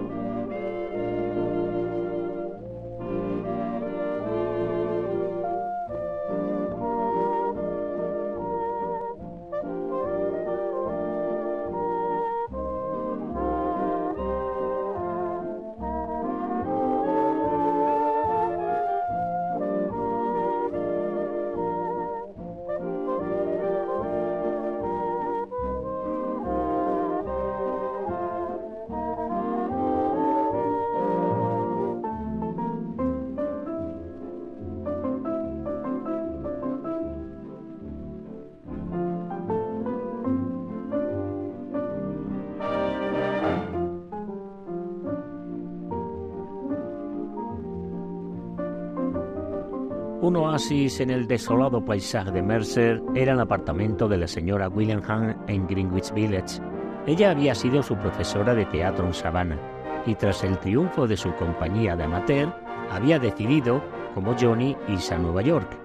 Un 50.34 50.38
oasis 50.38 51.00
en 51.00 51.12
el 51.12 51.28
desolado 51.28 51.86
paisaje 51.86 52.32
de 52.32 52.42
Mercer 52.42 53.00
era 53.14 53.34
el 53.34 53.40
apartamento 53.40 54.08
de 54.08 54.18
la 54.18 54.28
señora 54.28 54.68
Willingham 54.68 55.38
en 55.48 55.68
Greenwich 55.68 56.12
Village. 56.12 56.60
Ella 57.06 57.30
había 57.30 57.54
sido 57.54 57.84
su 57.84 57.96
profesora 57.96 58.56
de 58.56 58.66
teatro 58.66 59.06
en 59.06 59.14
Savannah 59.14 59.60
y 60.08 60.16
tras 60.16 60.44
el 60.44 60.58
triunfo 60.58 61.06
de 61.06 61.18
su 61.18 61.36
compañía 61.36 61.96
de 61.96 62.06
amateur, 62.06 62.52
había 62.90 63.20
decidido, 63.20 63.84
como 64.16 64.36
Johnny, 64.36 64.76
irse 64.88 65.14
a 65.14 65.20
Nueva 65.20 65.44
York. 65.44 65.78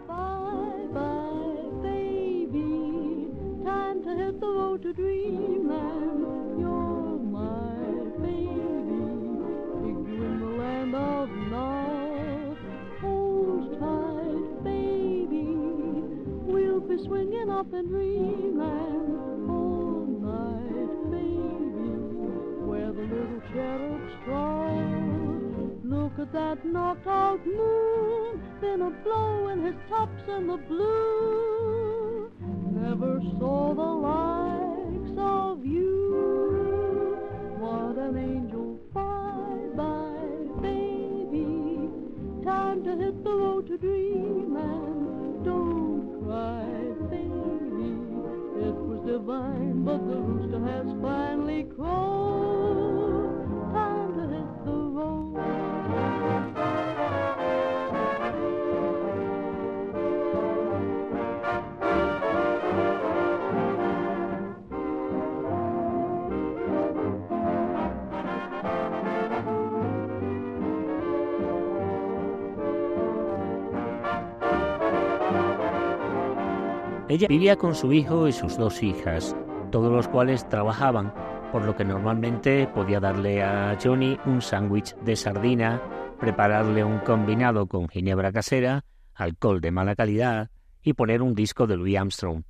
Ella 77.08 77.26
vivía 77.26 77.56
con 77.56 77.74
su 77.74 77.90
hijo 77.94 78.28
y 78.28 78.32
sus 78.32 78.58
dos 78.58 78.82
hijas, 78.82 79.34
todos 79.70 79.90
los 79.90 80.08
cuales 80.08 80.46
trabajaban, 80.50 81.14
por 81.50 81.64
lo 81.64 81.74
que 81.74 81.84
normalmente 81.84 82.66
podía 82.66 83.00
darle 83.00 83.42
a 83.42 83.78
Johnny 83.82 84.18
un 84.26 84.42
sándwich 84.42 84.94
de 84.96 85.16
sardina, 85.16 85.80
prepararle 86.20 86.84
un 86.84 86.98
combinado 86.98 87.66
con 87.66 87.88
ginebra 87.88 88.30
casera, 88.30 88.84
alcohol 89.14 89.62
de 89.62 89.70
mala 89.70 89.96
calidad 89.96 90.50
y 90.82 90.92
poner 90.92 91.22
un 91.22 91.34
disco 91.34 91.66
de 91.66 91.78
Louis 91.78 91.96
Armstrong. 91.96 92.42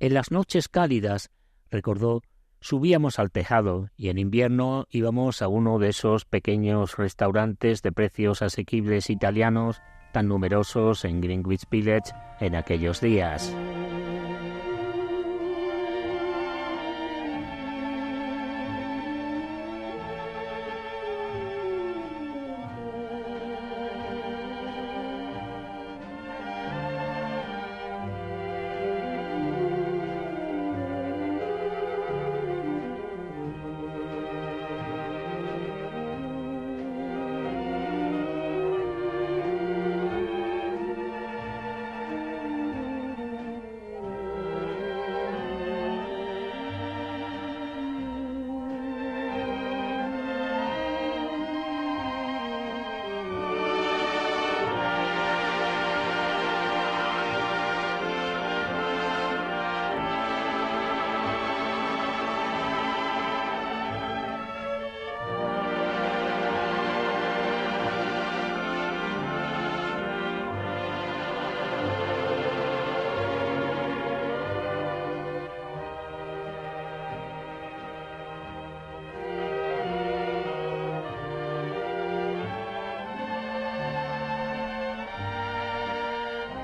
En 0.00 0.14
las 0.14 0.32
noches 0.32 0.68
cálidas, 0.68 1.30
recordó, 1.70 2.22
subíamos 2.58 3.20
al 3.20 3.30
tejado 3.30 3.88
y 3.96 4.08
en 4.08 4.18
invierno 4.18 4.86
íbamos 4.90 5.42
a 5.42 5.48
uno 5.48 5.78
de 5.78 5.90
esos 5.90 6.24
pequeños 6.24 6.96
restaurantes 6.96 7.82
de 7.82 7.92
precios 7.92 8.42
asequibles 8.42 9.10
italianos 9.10 9.80
tan 10.12 10.26
numerosos 10.26 11.04
en 11.04 11.20
Greenwich 11.20 11.68
Village 11.70 12.12
en 12.40 12.56
aquellos 12.56 13.00
días. 13.00 13.54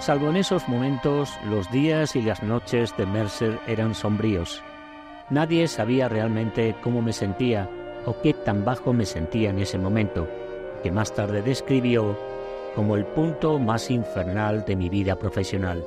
Salvo 0.09 0.31
en 0.31 0.37
esos 0.37 0.67
momentos, 0.71 1.39
los 1.45 1.71
días 1.71 2.17
y 2.17 2.23
las 2.23 2.43
noches 2.43 2.97
de 2.97 3.05
Mercer 3.05 3.61
eran 3.67 3.95
sombríos. 3.95 4.63
Nadie 5.29 5.69
sabía 5.69 6.09
realmente 6.09 6.75
cómo 6.83 7.03
me 7.03 7.13
sentía 7.13 7.69
o 8.07 8.19
qué 8.23 8.33
tan 8.33 8.65
bajo 8.65 8.95
me 8.95 9.05
sentía 9.05 9.51
en 9.51 9.59
ese 9.59 9.77
momento, 9.77 10.27
que 10.83 10.91
más 10.91 11.15
tarde 11.15 11.43
describió 11.43 12.19
como 12.75 12.97
el 12.97 13.05
punto 13.05 13.59
más 13.59 13.91
infernal 13.91 14.65
de 14.65 14.77
mi 14.77 14.89
vida 14.89 15.15
profesional. 15.17 15.85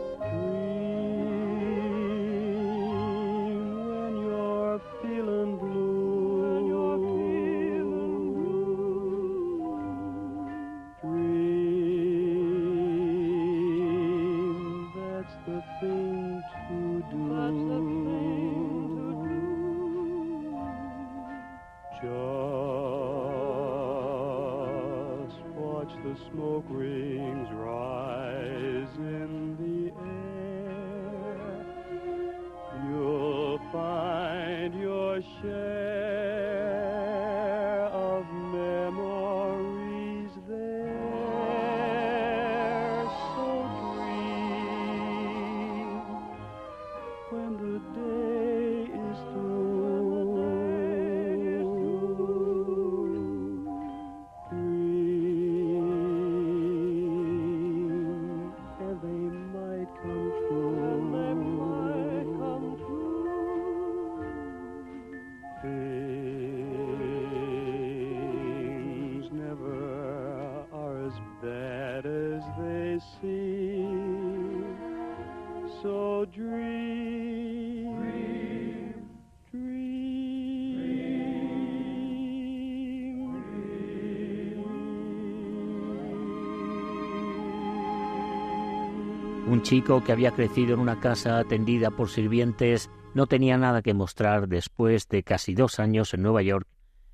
Chico 89.72 90.04
que 90.04 90.12
había 90.12 90.32
crecido 90.32 90.74
en 90.74 90.82
una 90.82 91.00
casa 91.00 91.40
atendida 91.40 91.92
por 91.92 92.10
sirvientes 92.10 92.90
no 93.14 93.26
tenía 93.26 93.58
nada 93.58 93.82
que 93.82 93.94
mostrar 93.94 94.50
después 94.50 95.08
de 95.08 95.24
casi 95.24 95.54
dos 95.54 95.80
años 95.80 96.14
en 96.14 96.24
Nueva 96.24 96.42
York, 96.42 96.68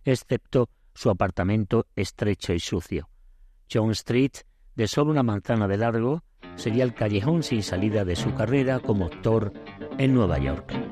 excepto 0.06 0.68
su 0.96 1.12
apartamento 1.12 1.86
estrecho 1.96 2.54
y 2.54 2.60
sucio. 2.60 3.10
John 3.72 3.92
Street, 3.92 4.32
de 4.76 4.88
solo 4.88 5.12
una 5.12 5.22
manzana 5.22 5.68
de 5.68 5.78
largo, 5.78 6.24
sería 6.56 6.84
el 6.84 6.96
callejón 6.96 7.44
sin 7.44 7.62
salida 7.62 8.06
de 8.06 8.16
su 8.16 8.34
carrera 8.34 8.80
como 8.80 9.06
actor 9.06 9.54
en 10.00 10.16
Nueva 10.16 10.40
York. 10.40 10.87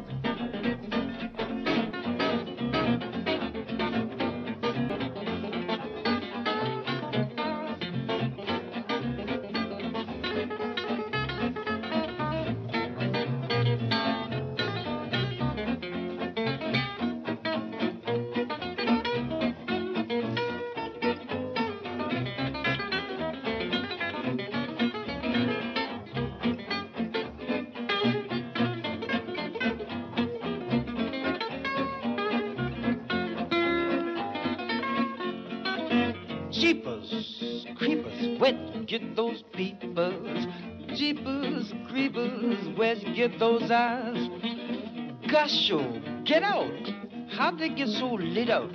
They 47.58 47.70
get 47.70 47.88
so 47.88 48.14
lit 48.14 48.50
out? 48.50 48.72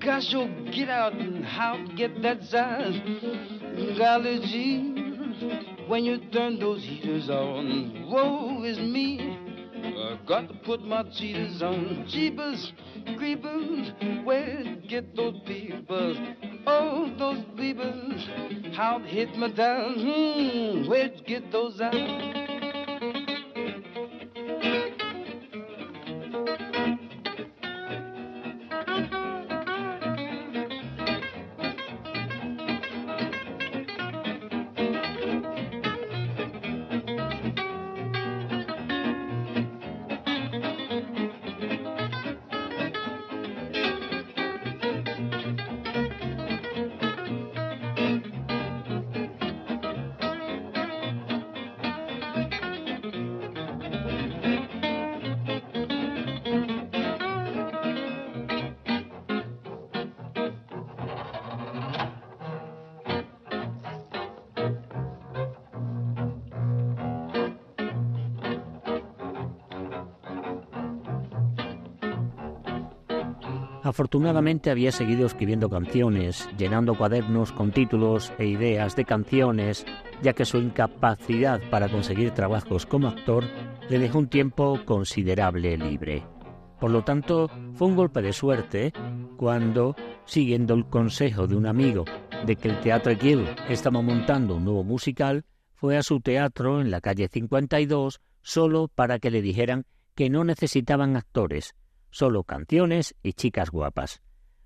Gosh, 0.00 0.34
oh, 0.34 0.48
get 0.72 0.88
out 0.88 1.14
and 1.14 1.44
how'd 1.44 1.96
get 1.96 2.22
that 2.22 2.42
size? 2.44 3.00
Golly 3.98 4.40
gee, 4.46 4.96
when 5.88 6.04
you 6.04 6.18
turn 6.32 6.58
those 6.58 6.82
heaters 6.84 7.28
on, 7.28 8.08
woe 8.10 8.62
is 8.62 8.78
me. 8.78 9.38
I 9.82 10.18
got 10.26 10.48
to 10.48 10.54
put 10.64 10.82
my 10.82 11.02
cheaters 11.04 11.62
on. 11.62 12.06
Jeepers, 12.08 12.72
creepers, 13.16 13.92
where'd 14.24 14.88
get 14.88 15.14
those 15.16 15.40
peepers? 15.46 16.16
Oh, 16.66 17.12
those 17.18 17.44
peepers, 17.56 18.28
how 18.74 18.98
they 18.98 19.08
hit 19.08 19.36
me 19.36 19.52
down. 19.52 19.94
Hmm, 19.94 20.88
where'd 20.88 21.24
get 21.26 21.50
those 21.50 21.80
eyes? 21.80 22.45
Afortunadamente 73.86 74.72
había 74.72 74.90
seguido 74.90 75.26
escribiendo 75.26 75.70
canciones, 75.70 76.48
llenando 76.58 76.98
cuadernos 76.98 77.52
con 77.52 77.70
títulos 77.70 78.32
e 78.36 78.46
ideas 78.46 78.96
de 78.96 79.04
canciones, 79.04 79.86
ya 80.22 80.32
que 80.32 80.44
su 80.44 80.58
incapacidad 80.58 81.60
para 81.70 81.88
conseguir 81.88 82.32
trabajos 82.32 82.84
como 82.84 83.06
actor 83.06 83.44
le 83.88 84.00
dejó 84.00 84.18
un 84.18 84.26
tiempo 84.26 84.80
considerable 84.84 85.76
libre. 85.76 86.24
Por 86.80 86.90
lo 86.90 87.04
tanto, 87.04 87.48
fue 87.74 87.86
un 87.86 87.94
golpe 87.94 88.22
de 88.22 88.32
suerte 88.32 88.92
cuando, 89.36 89.94
siguiendo 90.24 90.74
el 90.74 90.86
consejo 90.86 91.46
de 91.46 91.54
un 91.54 91.66
amigo 91.66 92.04
de 92.44 92.56
que 92.56 92.68
el 92.68 92.80
Teatro 92.80 93.14
Guild 93.16 93.46
estaba 93.68 94.02
montando 94.02 94.56
un 94.56 94.64
nuevo 94.64 94.82
musical, 94.82 95.44
fue 95.74 95.96
a 95.96 96.02
su 96.02 96.18
teatro 96.18 96.80
en 96.80 96.90
la 96.90 97.00
calle 97.00 97.28
52 97.28 98.20
solo 98.42 98.88
para 98.88 99.20
que 99.20 99.30
le 99.30 99.42
dijeran 99.42 99.84
que 100.16 100.28
no 100.28 100.42
necesitaban 100.42 101.16
actores, 101.16 101.76
solo 102.16 102.44
canciones 102.44 103.14
y 103.22 103.34
chicas 103.34 103.68
guapas. 103.70 104.22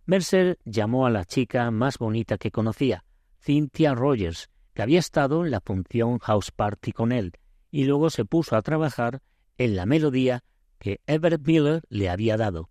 Mercer 0.07 0.61
llamó 0.65 1.07
a 1.07 1.11
la 1.11 1.25
chica 1.25 1.69
más 1.73 1.99
bonita 1.99 2.39
que 2.39 2.53
conocía, 2.53 3.05
Cynthia 3.41 3.93
Rogers, 3.93 4.51
que 4.73 4.83
había 4.83 5.01
estado 5.01 5.45
en 5.45 5.51
la 5.51 5.61
función 5.61 6.21
House 6.21 6.53
Party 6.53 6.93
con 6.93 7.11
él, 7.11 7.33
y 7.73 7.87
luego 7.87 8.09
se 8.09 8.25
puso 8.25 8.55
a 8.55 8.63
trabajar 8.63 9.21
en 9.59 9.75
la 9.75 9.85
melodía 9.85 10.45
que 10.79 11.01
Everett 11.09 11.45
Miller 11.45 11.83
le 11.89 12.09
había 12.09 12.37
dado. 12.37 12.71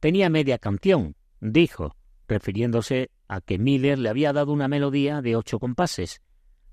Tenía 0.00 0.28
media 0.28 0.58
canción, 0.58 1.16
dijo, 1.40 1.96
refiriéndose 2.28 3.10
a 3.26 3.40
que 3.40 3.58
Miller 3.58 3.98
le 3.98 4.10
había 4.10 4.34
dado 4.34 4.52
una 4.52 4.68
melodía 4.68 5.22
de 5.22 5.34
ocho 5.34 5.58
compases. 5.58 6.20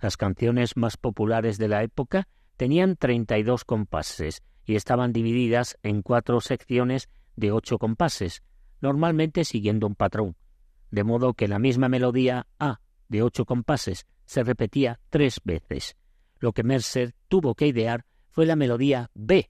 Las 0.01 0.17
canciones 0.17 0.75
más 0.75 0.97
populares 0.97 1.57
de 1.57 1.69
la 1.69 1.81
época 1.81 2.27
tenían 2.57 2.97
treinta 2.97 3.37
y 3.37 3.43
dos 3.43 3.63
compases 3.63 4.43
y 4.65 4.75
estaban 4.75 5.13
divididas 5.13 5.77
en 5.81 6.01
cuatro 6.01 6.41
secciones 6.41 7.07
de 7.37 7.53
ocho 7.53 7.77
compases, 7.77 8.43
normalmente 8.81 9.45
siguiendo 9.45 9.87
un 9.87 9.95
patrón, 9.95 10.35
de 10.91 11.05
modo 11.05 11.33
que 11.33 11.47
la 11.47 11.59
misma 11.59 11.87
melodía 11.87 12.47
A 12.59 12.81
de 13.07 13.23
ocho 13.23 13.45
compases 13.45 14.05
se 14.25 14.43
repetía 14.43 14.99
tres 15.09 15.39
veces. 15.45 15.95
Lo 16.39 16.51
que 16.51 16.63
Mercer 16.63 17.13
tuvo 17.29 17.55
que 17.55 17.67
idear 17.67 18.05
fue 18.29 18.45
la 18.45 18.57
melodía 18.57 19.09
B, 19.13 19.49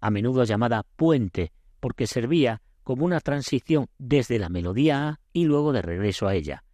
a 0.00 0.10
menudo 0.10 0.44
llamada 0.44 0.84
puente, 0.96 1.52
porque 1.78 2.06
servía 2.06 2.62
como 2.82 3.04
una 3.04 3.20
transición 3.20 3.88
desde 3.98 4.38
la 4.38 4.48
melodía 4.48 5.08
A 5.08 5.20
y 5.32 5.44
luego 5.44 5.72
de 5.72 5.82
regreso 5.82 6.26
a 6.26 6.34
ella. 6.34 6.64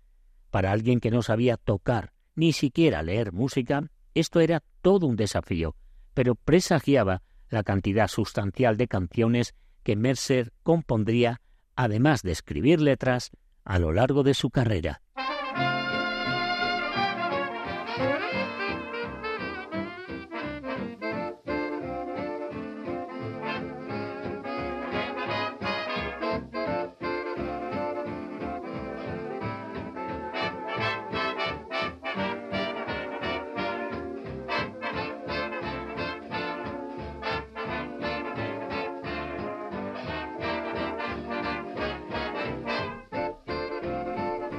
Para 0.51 0.73
alguien 0.73 1.01
que 1.01 1.11
no 1.11 1.23
sabía 1.23 1.57
tocar 1.57 2.13
ni 2.35 2.53
siquiera 2.53 3.03
leer 3.03 3.33
música, 3.33 3.91
esto 4.15 4.41
era 4.41 4.63
todo 4.81 5.07
un 5.07 5.17
desafío, 5.17 5.75
pero 6.15 6.35
presagiaba 6.35 7.23
la 7.49 7.63
cantidad 7.63 8.09
sustancial 8.09 8.77
de 8.77 8.89
canciones 8.89 9.55
que 9.83 9.97
Mercer 9.97 10.53
compondría, 10.63 11.41
además 11.77 12.23
de 12.23 12.33
escribir 12.33 12.81
letras, 12.81 13.31
a 13.65 13.79
lo 13.79 13.93
largo 13.93 14.23
de 14.23 14.35
su 14.35 14.51
carrera. 14.51 15.02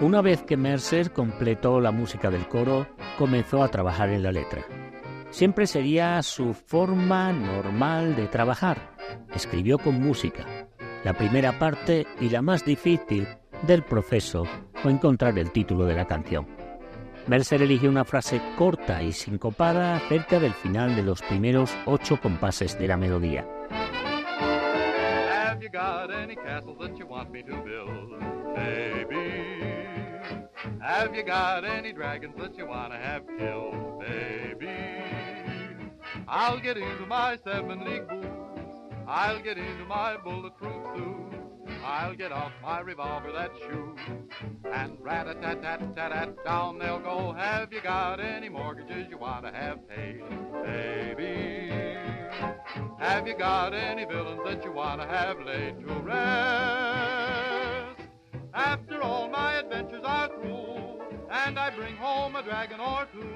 Una 0.04 0.22
vez 0.22 0.44
que 0.44 0.58
Mercer 0.58 1.14
completó 1.14 1.80
la 1.80 1.92
música 1.92 2.30
del 2.30 2.46
coro, 2.50 2.88
comenzó 3.18 3.64
a 3.64 3.70
trabajar 3.70 4.10
en 4.10 4.22
la 4.22 4.34
letra. 4.34 4.62
Siempre 5.30 5.66
sería 5.66 6.22
su 6.24 6.54
forma 6.54 7.32
normal 7.32 8.14
de 8.18 8.28
trabajar. 8.28 8.98
Escribió 9.34 9.78
con 9.78 10.02
música. 10.02 10.68
La 11.06 11.14
primera 11.14 11.58
parte 11.58 12.06
y 12.20 12.30
la 12.30 12.42
más 12.42 12.66
difícil 12.66 13.26
del 13.66 13.84
proceso 13.84 14.44
fue 14.74 14.92
encontrar 14.92 15.40
el 15.40 15.52
título 15.52 15.86
de 15.86 15.96
la 15.96 16.06
canción. 16.06 16.48
Mercer 17.28 17.62
eligió 17.62 17.90
una 17.90 18.04
frase 18.04 18.42
corta 18.58 19.02
y 19.02 19.14
sincopada 19.14 20.02
cerca 20.10 20.38
del 20.38 20.54
final 20.54 20.98
de 20.98 21.04
los 21.04 21.22
primeros 21.22 21.74
ocho 21.86 22.20
compases 22.20 22.78
de 22.78 22.90
la 22.90 22.98
melodía. 22.98 23.48
Have 23.72 25.62
you 25.62 25.70
got 25.70 26.12
any 26.12 26.36
that 26.36 26.98
you 26.98 27.06
baby? 28.54 29.23
Have 30.84 31.16
you 31.16 31.24
got 31.24 31.64
any 31.64 31.94
dragons 31.94 32.36
that 32.40 32.58
you 32.58 32.68
want 32.68 32.92
to 32.92 33.00
have 33.00 33.24
killed, 33.40 34.02
baby? 34.02 34.68
I'll 36.28 36.60
get 36.60 36.76
into 36.76 37.06
my 37.06 37.38
seven 37.42 37.86
league 37.86 38.06
boots. 38.10 38.28
I'll 39.08 39.42
get 39.42 39.58
into 39.58 39.86
my 39.86 40.18
bulletproof 40.18 40.84
suit. 40.94 41.40
I'll 41.86 42.16
get 42.16 42.34
off 42.34 42.52
my 42.62 42.82
revolver 42.82 43.32
that 43.32 43.52
shoots. 43.66 44.02
And 44.74 44.98
rat-a-tat-tat-tat-tat, 45.00 46.44
down 46.44 46.80
they'll 46.80 47.00
go. 47.00 47.32
Have 47.32 47.72
you 47.72 47.80
got 47.80 48.20
any 48.20 48.50
mortgages 48.50 49.08
you 49.10 49.18
want 49.18 49.46
to 49.46 49.54
have 49.54 49.88
paid? 49.88 50.22
Baby, 50.66 51.70
have 53.00 53.26
you 53.26 53.38
got 53.38 53.74
any 53.74 54.04
villains 54.04 54.42
that 54.44 54.66
you 54.66 54.74
want 54.74 55.00
to 55.00 55.08
have 55.08 55.40
laid 55.40 55.80
to 55.80 55.94
rest? 56.02 56.94
After 58.54 59.02
all 59.02 59.30
my 59.30 59.56
adventures 59.56 60.04
through, 60.42 60.53
and 61.34 61.58
I 61.58 61.72
bring 61.72 61.96
home 61.96 62.36
a 62.36 62.44
dragon 62.44 62.80
or 62.80 63.08
two, 63.12 63.28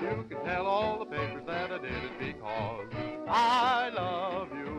you 0.00 0.24
can 0.28 0.44
tell 0.44 0.66
all 0.66 0.98
the 1.00 1.06
papers 1.06 1.42
that 1.46 1.72
I 1.72 1.78
did 1.78 1.90
it 1.90 2.18
because 2.18 2.86
I 3.26 3.90
love 3.90 4.48
you. 4.52 4.77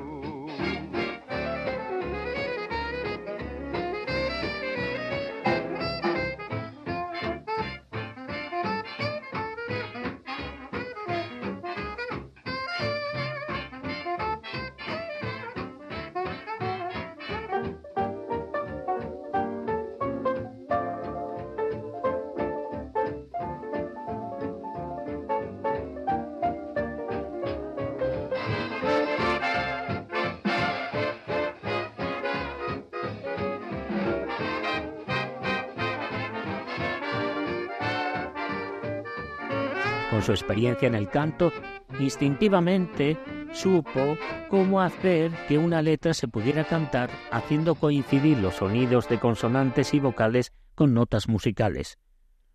Con 40.20 40.26
su 40.26 40.32
experiencia 40.34 40.86
en 40.86 40.96
el 40.96 41.10
canto, 41.10 41.50
instintivamente 41.98 43.18
supo 43.54 44.18
cómo 44.50 44.82
hacer 44.82 45.32
que 45.48 45.58
una 45.58 45.82
letra 45.82 46.14
se 46.14 46.28
pudiera 46.28 46.66
cantar 46.66 47.10
haciendo 47.32 47.76
coincidir 47.76 48.38
los 48.38 48.56
sonidos 48.56 49.08
de 49.08 49.18
consonantes 49.18 49.94
y 49.94 50.02
vocales 50.02 50.52
con 50.76 50.94
notas 50.94 51.30
musicales. 51.30 52.00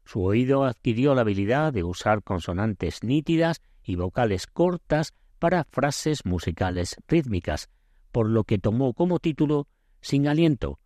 Su 0.04 0.24
oído 0.24 0.64
adquirió 0.64 1.14
la 1.14 1.22
habilidad 1.22 1.72
de 1.72 1.84
usar 1.84 2.22
consonantes 2.22 3.02
nítidas 3.02 3.62
y 3.82 3.96
vocales 3.96 4.46
cortas 4.46 5.14
para 5.38 5.64
frases 5.64 6.26
musicales 6.26 6.96
rítmicas, 7.08 7.70
por 8.12 8.28
lo 8.28 8.44
que 8.44 8.58
tomó 8.58 8.92
como 8.92 9.20
título 9.20 9.68
Sin 10.02 10.28
aliento, 10.28 10.80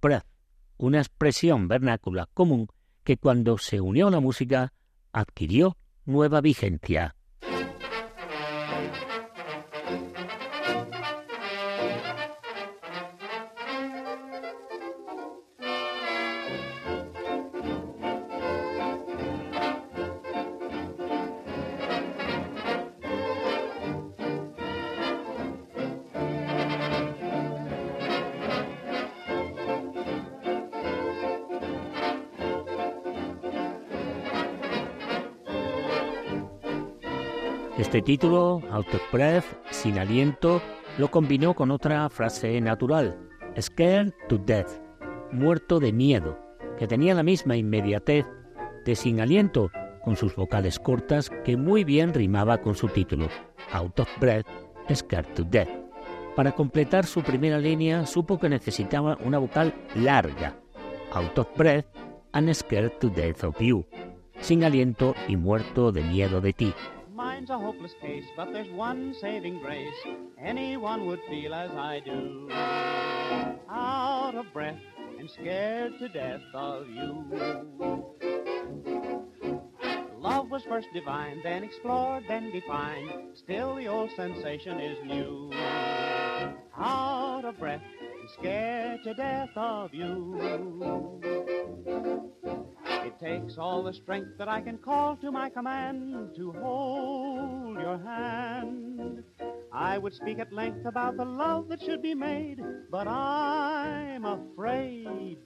breath, 0.00 0.26
una 0.78 0.98
expresión 0.98 1.68
vernácula 1.68 2.28
común 2.34 2.66
que 3.04 3.18
cuando 3.18 3.56
se 3.56 3.80
unió 3.80 4.08
a 4.08 4.10
la 4.10 4.18
música 4.18 4.72
adquirió 5.12 5.76
nueva 6.04 6.40
vigencia. 6.40 7.16
Este 37.92 38.00
título, 38.00 38.62
Out 38.70 38.94
of 38.94 39.12
Breath, 39.12 39.44
sin 39.70 39.98
aliento, 39.98 40.62
lo 40.96 41.10
combinó 41.10 41.52
con 41.52 41.70
otra 41.70 42.08
frase 42.08 42.58
natural, 42.58 43.18
Scared 43.60 44.14
to 44.30 44.38
Death, 44.38 44.80
muerto 45.30 45.78
de 45.78 45.92
miedo, 45.92 46.38
que 46.78 46.86
tenía 46.86 47.12
la 47.12 47.22
misma 47.22 47.54
inmediatez 47.54 48.24
de 48.86 48.94
sin 48.94 49.20
aliento, 49.20 49.70
con 50.02 50.16
sus 50.16 50.34
vocales 50.34 50.78
cortas 50.78 51.28
que 51.44 51.58
muy 51.58 51.84
bien 51.84 52.14
rimaba 52.14 52.62
con 52.62 52.74
su 52.76 52.88
título, 52.88 53.28
Out 53.72 54.00
of 54.00 54.08
Breath, 54.18 54.46
Scared 54.90 55.34
to 55.34 55.44
Death. 55.44 55.68
Para 56.34 56.52
completar 56.52 57.04
su 57.04 57.22
primera 57.22 57.58
línea 57.58 58.06
supo 58.06 58.38
que 58.38 58.48
necesitaba 58.48 59.18
una 59.22 59.36
vocal 59.36 59.74
larga, 59.96 60.56
Out 61.12 61.38
of 61.40 61.48
Breath 61.58 61.84
and 62.32 62.54
Scared 62.54 62.92
to 63.00 63.10
Death 63.10 63.44
of 63.44 63.60
You, 63.60 63.84
sin 64.40 64.64
aliento 64.64 65.14
y 65.28 65.36
muerto 65.36 65.92
de 65.92 66.02
miedo 66.04 66.40
de 66.40 66.54
ti. 66.54 66.72
Mine's 67.42 67.50
a 67.50 67.58
hopeless 67.58 67.94
case, 68.00 68.26
but 68.36 68.52
there's 68.52 68.70
one 68.70 69.16
saving 69.20 69.58
grace. 69.58 69.96
Anyone 70.40 71.06
would 71.06 71.18
feel 71.28 71.52
as 71.52 71.72
I 71.72 71.98
do. 71.98 72.48
Out 73.68 74.36
of 74.36 74.46
breath 74.52 74.78
and 75.18 75.28
scared 75.28 75.98
to 75.98 76.08
death 76.08 76.40
of 76.54 76.88
you. 76.88 77.24
Love 80.20 80.52
was 80.52 80.62
first 80.62 80.86
divine, 80.94 81.40
then 81.42 81.64
explored, 81.64 82.22
then 82.28 82.52
defined. 82.52 83.10
Still 83.34 83.74
the 83.74 83.88
old 83.88 84.12
sensation 84.14 84.78
is 84.78 85.04
new. 85.04 85.50
Out 86.78 87.44
of 87.44 87.58
breath 87.58 87.82
scared 88.38 89.02
to 89.04 89.14
death 89.14 89.50
of 89.56 89.92
you. 89.92 91.20
It 93.04 93.18
takes 93.18 93.58
all 93.58 93.82
the 93.82 93.92
strength 93.92 94.38
that 94.38 94.48
I 94.48 94.60
can 94.60 94.78
call 94.78 95.16
to 95.16 95.32
my 95.32 95.48
command 95.48 96.34
to 96.36 96.52
hold 96.52 97.76
your 97.78 97.98
hand. 97.98 99.24
I 99.72 99.98
would 99.98 100.14
speak 100.14 100.38
at 100.38 100.52
length 100.52 100.86
about 100.86 101.16
the 101.16 101.24
love 101.24 101.68
that 101.68 101.82
should 101.82 102.02
be 102.02 102.14
made, 102.14 102.62
but 102.90 103.08
I'm 103.08 104.24
afraid. 104.24 105.38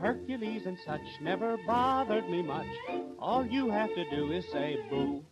Hercules 0.00 0.66
and 0.66 0.78
such 0.84 1.00
never 1.20 1.56
bothered 1.66 2.28
me 2.28 2.42
much. 2.42 2.66
All 3.18 3.46
you 3.46 3.70
have 3.70 3.94
to 3.94 4.10
do 4.10 4.32
is 4.32 4.44
say 4.52 4.76
boo. 4.90 5.24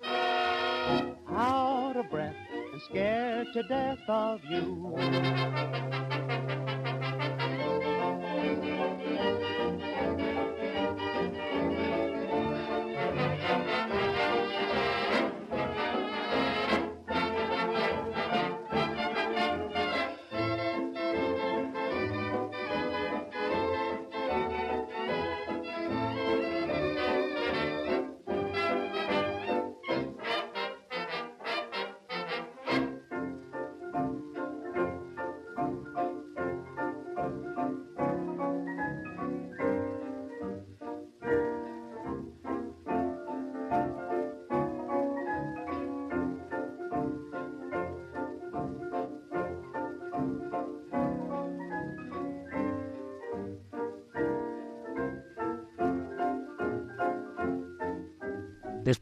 Out 1.29 1.97
of 1.97 2.09
breath 2.11 2.37
and 2.73 2.83
scared 2.83 3.49
to 3.53 3.63
death 3.65 3.99
of 4.09 4.41
you. 4.45 6.02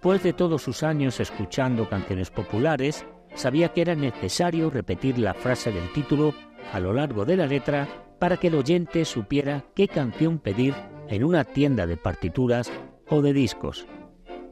Después 0.00 0.22
de 0.22 0.32
todos 0.32 0.62
sus 0.62 0.82
años 0.82 1.20
escuchando 1.20 1.86
canciones 1.86 2.30
populares, 2.30 3.04
sabía 3.34 3.68
que 3.68 3.82
era 3.82 3.94
necesario 3.94 4.70
repetir 4.70 5.18
la 5.18 5.34
frase 5.34 5.72
del 5.72 5.92
título 5.92 6.32
a 6.72 6.80
lo 6.80 6.94
largo 6.94 7.26
de 7.26 7.36
la 7.36 7.46
letra 7.46 7.86
para 8.18 8.38
que 8.38 8.46
el 8.46 8.54
oyente 8.54 9.04
supiera 9.04 9.62
qué 9.76 9.88
canción 9.88 10.38
pedir 10.38 10.74
en 11.08 11.22
una 11.22 11.44
tienda 11.44 11.86
de 11.86 11.98
partituras 11.98 12.72
o 13.10 13.20
de 13.20 13.34
discos. 13.34 13.86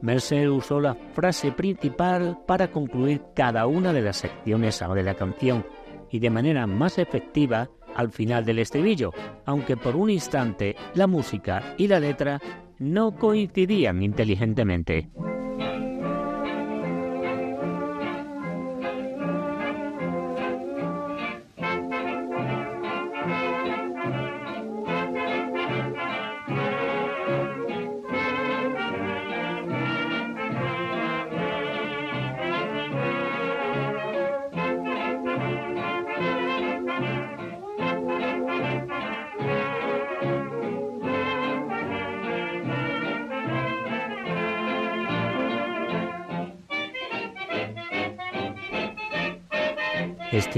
Mercer 0.03 0.51
usó 0.51 0.79
la 0.79 0.93
frase 1.13 1.51
principal 1.51 2.37
para 2.45 2.69
concluir 2.69 3.23
cada 3.35 3.65
una 3.65 3.91
de 3.91 4.03
las 4.03 4.17
secciones 4.17 4.79
de 4.93 5.03
la 5.03 5.15
canción 5.15 5.65
y 6.11 6.19
de 6.19 6.29
manera 6.29 6.67
más 6.67 6.99
efectiva 6.99 7.71
al 7.95 8.11
final 8.11 8.45
del 8.45 8.59
estribillo, 8.59 9.13
aunque 9.47 9.75
por 9.77 9.95
un 9.95 10.11
instante 10.11 10.75
la 10.93 11.07
música 11.07 11.73
y 11.75 11.87
la 11.87 11.99
letra 11.99 12.39
no 12.77 13.15
coincidían 13.15 14.03
inteligentemente. 14.03 15.09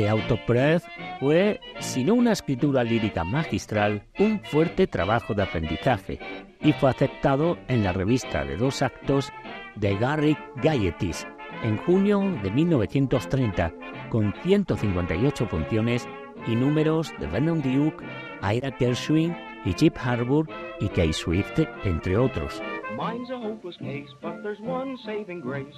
Este 0.01 0.09
autopress 0.09 0.83
fue, 1.19 1.59
si 1.79 2.03
no 2.03 2.15
una 2.15 2.31
escritura 2.31 2.83
lírica 2.83 3.23
magistral, 3.23 4.01
un 4.17 4.39
fuerte 4.43 4.87
trabajo 4.87 5.35
de 5.35 5.43
aprendizaje 5.43 6.17
y 6.59 6.73
fue 6.73 6.89
aceptado 6.89 7.59
en 7.67 7.83
la 7.83 7.93
revista 7.93 8.43
de 8.43 8.57
dos 8.57 8.81
actos 8.81 9.31
de 9.75 9.95
Garrick 9.97 10.39
Gaieties 10.55 11.27
en 11.61 11.77
junio 11.77 12.19
de 12.41 12.49
1930 12.49 13.71
con 14.09 14.33
158 14.41 15.45
funciones 15.45 16.07
y 16.47 16.55
números 16.55 17.13
de 17.19 17.27
Vernon 17.27 17.61
Duke, 17.61 18.03
Ira 18.41 18.71
Gershwin 18.71 19.37
y 19.65 19.75
Chip 19.75 19.95
Harbour 20.03 20.49
y 20.79 20.87
Kay 20.87 21.13
Swift, 21.13 21.59
entre 21.83 22.17
otros. 22.17 22.59
Mine's 23.01 23.31
a 23.31 23.39
hopeless 23.39 23.75
case, 23.77 24.09
but 24.21 24.43
there's 24.43 24.59
one 24.59 24.95
saving 25.07 25.41
grace. 25.41 25.73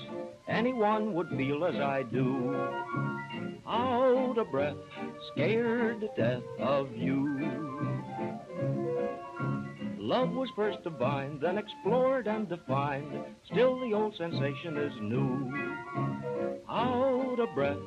Anyone 0.49 1.13
would 1.13 1.30
feel 1.30 1.63
as 1.63 1.76
I 1.76 2.03
do. 2.03 2.53
Out 3.65 4.38
of 4.38 4.51
breath, 4.51 4.76
scared 5.32 6.01
to 6.01 6.07
death 6.21 6.43
of 6.59 6.91
you. 6.93 7.39
Love 9.97 10.32
was 10.32 10.49
first 10.53 10.84
divine, 10.84 11.39
then 11.39 11.57
explored 11.57 12.28
and 12.28 12.49
defined. 12.49 13.17
Still 13.49 13.80
the 13.80 13.93
old 13.93 14.13
sensation 14.17 14.78
is 14.78 14.93
new. 14.99 16.61
Out 16.69 17.39
of 17.39 17.55
breath, 17.55 17.78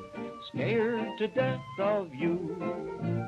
scared 0.51 1.15
to 1.19 1.27
death 1.27 1.61
of 1.79 2.11
you. 2.11 3.27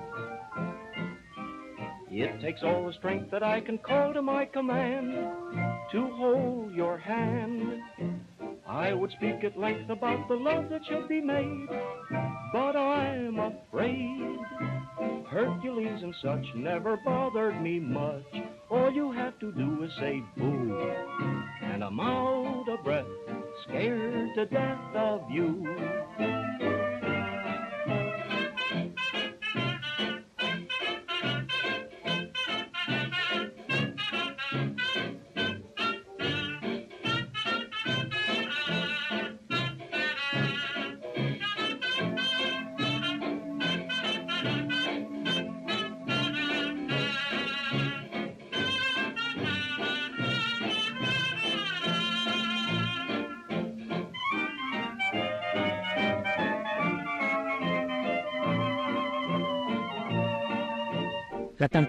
It 2.12 2.42
takes 2.42 2.64
all 2.64 2.88
the 2.88 2.94
strength 2.94 3.30
that 3.32 3.44
I 3.44 3.62
can 3.62 3.78
call 3.78 4.14
to 4.14 4.22
my 4.22 4.46
command 4.46 5.14
to 5.92 6.08
hold 6.16 6.74
your 6.74 6.98
hand. 6.98 7.82
I 8.68 8.94
would 8.94 9.12
speak 9.12 9.44
at 9.44 9.60
length 9.60 9.90
about 9.92 10.28
the 10.28 10.36
love 10.36 10.70
that 10.70 10.82
should 10.86 11.08
be 11.08 11.22
made, 11.22 11.68
but 12.52 12.76
I'm 12.76 13.38
afraid 13.40 14.40
Hercules 15.30 16.02
and 16.02 16.16
such 16.22 16.46
never 16.56 16.98
bothered 17.06 17.62
me 17.62 17.80
much. 17.80 18.26
All 18.72 18.92
you 18.92 19.12
have 19.12 19.38
to 19.40 19.52
do 19.52 19.84
is 19.84 19.92
say 20.00 20.24
boo, 20.36 20.94
and 21.62 21.84
I'm 21.84 22.00
out 22.00 22.68
of 22.68 22.84
breath, 22.84 23.06
scared 23.68 24.34
to 24.36 24.46
death 24.48 24.96
of 24.96 25.30
you. 25.30 25.99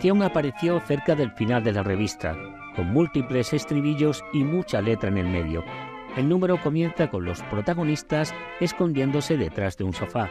Canción 0.01 0.22
apareció 0.22 0.80
cerca 0.80 1.14
del 1.14 1.30
final 1.32 1.62
de 1.62 1.72
la 1.72 1.82
revista, 1.82 2.34
con 2.74 2.90
múltiples 2.90 3.53
estribillos 3.53 4.24
y 4.32 4.44
mucha 4.44 4.80
letra 4.80 5.11
en 5.11 5.18
el 5.18 5.28
medio. 5.28 5.62
El 6.16 6.26
número 6.26 6.59
comienza 6.59 7.11
con 7.11 7.26
los 7.26 7.42
protagonistas 7.42 8.34
escondiéndose 8.61 9.36
detrás 9.36 9.76
de 9.76 9.84
un 9.84 9.92
sofá. 9.92 10.30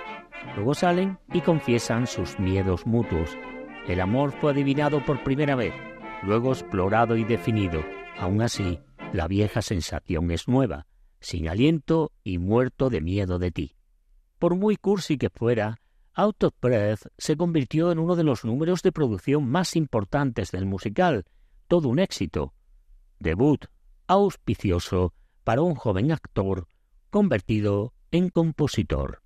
Luego 0.55 0.74
salen 0.74 1.20
y 1.32 1.41
confiesan 1.41 2.07
sus 2.07 2.39
miedos 2.39 2.88
mutuos. 2.88 3.38
El 3.88 4.01
amor 4.01 4.32
fue 4.32 4.53
adivinado 4.53 5.05
por 5.05 5.24
primera 5.24 5.53
vez, 5.55 5.76
luego 6.24 6.51
explorado 6.51 7.15
y 7.15 7.24
definido. 7.24 7.86
Aún 8.17 8.41
así, 8.41 8.80
la 9.13 9.28
vieja 9.28 9.61
sensación 9.61 10.32
es 10.32 10.47
nueva, 10.47 10.88
sin 11.20 11.47
aliento 11.47 12.11
y 12.24 12.39
muerto 12.39 12.89
de 12.89 13.01
miedo 13.01 13.38
de 13.38 13.51
ti. 13.51 13.76
Por 14.39 14.55
muy 14.55 14.78
cursi 14.78 15.20
que 15.20 15.30
fuera, 15.30 15.78
Out 16.14 16.43
of 16.43 16.53
Breath 16.62 17.07
se 17.18 17.38
convirtió 17.38 17.91
en 17.91 17.99
uno 17.99 18.16
de 18.16 18.24
los 18.24 18.43
números 18.43 18.82
de 18.82 18.91
producción 18.91 19.47
más 19.47 19.76
importantes 19.76 20.51
del 20.51 20.66
musical, 20.66 21.26
todo 21.68 21.89
un 21.89 21.99
éxito. 21.99 22.53
Debut 23.20 23.66
auspicioso 24.07 25.14
para 25.43 25.62
un 25.62 25.76
joven 25.76 26.12
actor 26.12 26.68
convertido 27.10 27.93
en 28.12 28.30
compositor. 28.30 29.22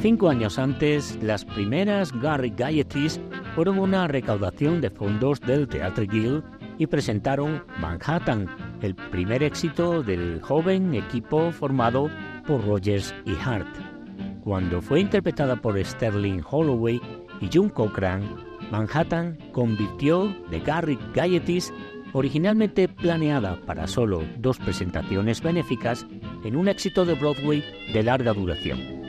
Cinco 0.00 0.30
años 0.30 0.58
antes, 0.58 1.22
las 1.22 1.44
primeras 1.44 2.10
Gary 2.22 2.54
Gaieties 2.56 3.20
fueron 3.54 3.78
una 3.78 4.08
recaudación 4.08 4.80
de 4.80 4.88
fondos 4.88 5.42
del 5.42 5.68
Theatre 5.68 6.06
Guild 6.06 6.42
y 6.78 6.86
presentaron 6.86 7.62
Manhattan, 7.78 8.46
el 8.80 8.94
primer 8.94 9.42
éxito 9.42 10.02
del 10.02 10.40
joven 10.40 10.94
equipo 10.94 11.52
formado 11.52 12.08
por 12.46 12.64
Rogers 12.66 13.14
y 13.26 13.34
Hart. 13.44 13.68
Cuando 14.42 14.80
fue 14.80 15.00
interpretada 15.00 15.56
por 15.56 15.78
Sterling 15.78 16.40
Holloway 16.50 16.98
y 17.42 17.50
June 17.52 17.70
Cochran, 17.70 18.22
Manhattan 18.70 19.36
convirtió 19.52 20.34
The 20.48 20.60
Gary 20.60 20.98
Gaieties, 21.12 21.74
originalmente 22.14 22.88
planeada 22.88 23.60
para 23.66 23.86
solo 23.86 24.22
dos 24.38 24.56
presentaciones 24.56 25.42
benéficas, 25.42 26.06
en 26.42 26.56
un 26.56 26.68
éxito 26.68 27.04
de 27.04 27.12
Broadway 27.16 27.62
de 27.92 28.02
larga 28.02 28.32
duración. 28.32 28.99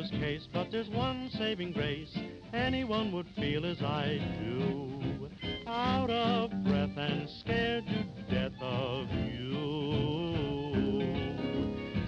Hopeless 0.00 0.20
case, 0.20 0.48
but 0.50 0.70
there's 0.72 0.88
one 0.88 1.30
saving 1.36 1.72
grace. 1.72 2.16
Anyone 2.54 3.12
would 3.12 3.26
feel 3.36 3.66
as 3.66 3.82
I 3.82 4.18
do. 4.42 5.28
Out 5.66 6.08
of 6.08 6.50
breath 6.64 6.96
and 6.96 7.28
scared 7.40 7.84
to 7.86 8.34
death 8.34 8.58
of 8.62 9.10
you. 9.10 9.52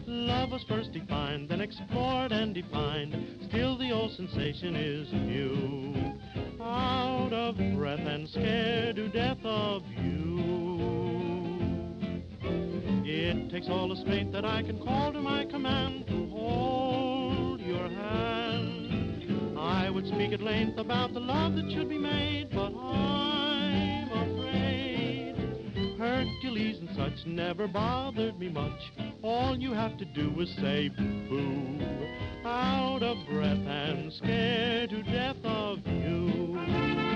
Love 0.07 0.53
was 0.53 0.65
first 0.69 0.93
defined, 0.93 1.51
then 1.51 1.61
explored 1.61 2.33
and 2.33 2.55
defined. 2.55 3.15
Still 3.51 3.77
the 3.77 3.91
old 3.91 4.13
sensation 4.13 4.75
is 4.75 5.13
new. 5.13 6.15
Out 6.63 7.33
of 7.35 7.57
breath 7.77 8.01
and 8.01 8.27
scared 8.31 8.97
to 8.97 9.09
death 9.09 9.45
of 9.45 9.83
you. 9.99 10.23
It 13.05 13.51
takes 13.51 13.69
all 13.69 13.89
the 13.91 13.97
strength 13.97 14.33
that 14.33 14.47
I 14.47 14.63
can 14.63 14.79
call 14.79 15.13
to 15.13 15.21
my 15.21 15.45
command 15.45 16.07
to 16.07 16.31
hold 16.31 17.22
your 17.73 17.89
hand. 17.89 19.59
I 19.59 19.89
would 19.89 20.07
speak 20.07 20.33
at 20.33 20.43
length 20.43 20.79
about 20.79 21.15
the 21.15 21.21
love 21.21 21.55
that 21.55 21.71
should 21.73 21.89
be 21.89 21.99
made, 21.99 22.51
but 22.51 22.73
I'm 22.75 24.11
afraid 24.11 25.35
Hercules 25.99 26.79
and 26.81 26.91
such 26.97 27.27
never 27.27 27.67
bothered 27.67 28.39
me 28.39 28.49
much. 28.51 28.81
All 29.23 29.57
you 29.57 29.73
have 29.73 29.97
to 29.99 30.05
do 30.05 30.39
is 30.41 30.55
say 30.57 30.89
boo, 30.89 31.79
out 32.45 33.03
of 33.03 33.17
breath 33.29 33.67
and 33.67 34.13
scared 34.13 34.91
to 34.91 35.03
death 35.05 35.43
of 35.45 35.79
you. 35.87 37.12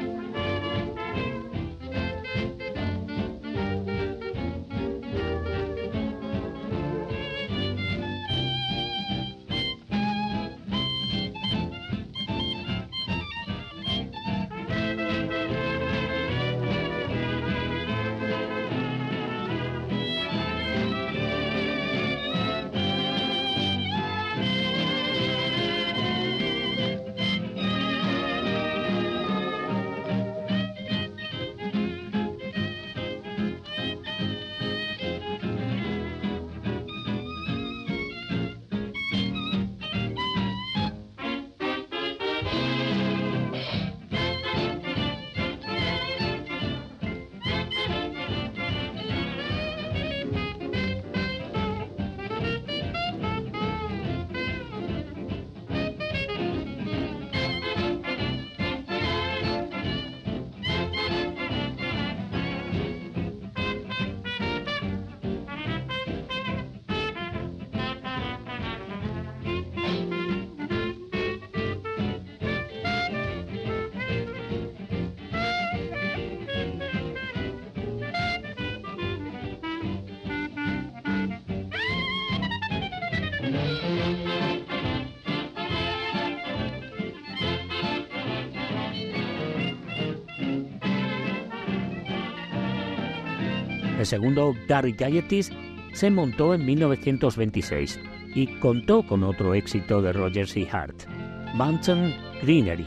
Segundo, 94.07 94.55
Gary 94.69 94.93
Gayetis, 94.93 95.51
se 95.93 96.11
montó 96.11 96.55
en 96.55 96.65
1926 96.65 98.01
y 98.37 98.47
contó 98.61 99.05
con 99.05 99.25
otro 99.25 99.53
éxito 99.53 100.01
de 100.01 100.13
Roger 100.13 100.47
C. 100.47 100.69
Hart, 100.71 101.09
Mountain 101.55 102.15
Greenery, 102.41 102.87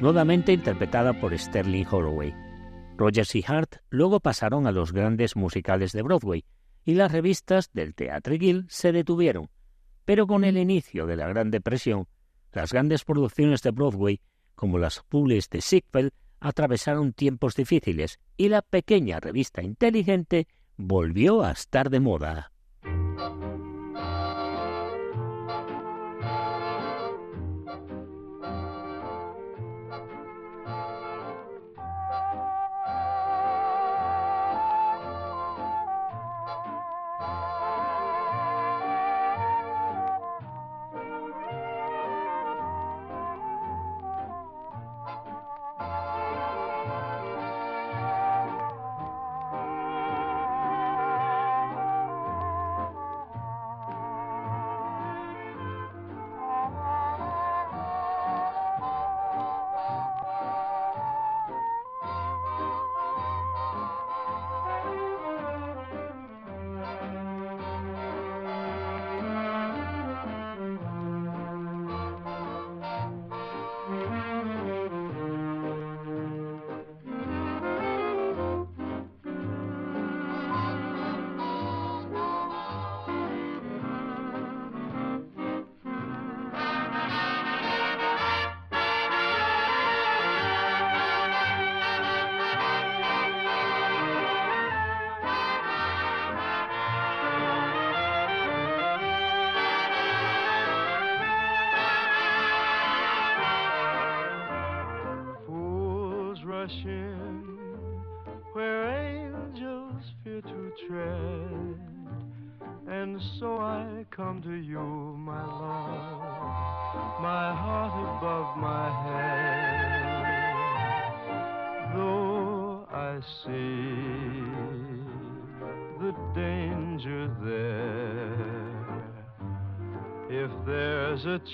nuevamente 0.00 0.52
interpretada 0.52 1.20
por 1.20 1.38
Sterling 1.38 1.84
Holloway. 1.90 2.34
Rogers 2.96 3.34
y 3.34 3.44
Hart 3.46 3.76
luego 3.90 4.20
pasaron 4.20 4.66
a 4.66 4.72
los 4.72 4.92
grandes 4.92 5.36
musicales 5.36 5.92
de 5.92 6.02
Broadway 6.02 6.44
y 6.84 6.94
las 6.94 7.12
revistas 7.12 7.70
del 7.72 7.94
Teatre 7.94 8.38
Guild 8.38 8.66
se 8.70 8.92
detuvieron. 8.92 9.50
Pero 10.06 10.26
con 10.26 10.44
el 10.44 10.56
inicio 10.56 11.06
de 11.06 11.16
la 11.16 11.28
Gran 11.28 11.50
Depresión, 11.50 12.06
las 12.52 12.72
grandes 12.72 13.04
producciones 13.04 13.62
de 13.62 13.70
Broadway, 13.70 14.20
como 14.54 14.78
las 14.78 15.02
Publis 15.02 15.50
de 15.50 15.60
Ziegfeld, 15.60 16.12
atravesaron 16.44 17.14
tiempos 17.14 17.56
difíciles 17.56 18.20
y 18.36 18.50
la 18.50 18.60
pequeña 18.60 19.18
revista 19.18 19.62
inteligente 19.62 20.46
volvió 20.76 21.42
a 21.42 21.52
estar 21.52 21.88
de 21.88 22.00
moda. 22.00 22.52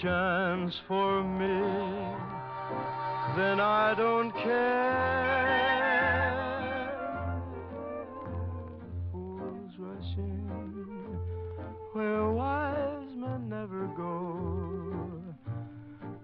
Chance 0.00 0.74
for 0.86 1.22
me 1.24 2.30
then 3.36 3.60
I 3.60 3.94
don't 3.94 4.32
care. 4.32 5.70
Fools 9.12 9.72
rush 9.78 10.16
in 10.16 10.50
where 11.92 12.30
wise 12.30 13.14
men 13.14 13.48
never 13.48 13.86
go, 13.96 15.22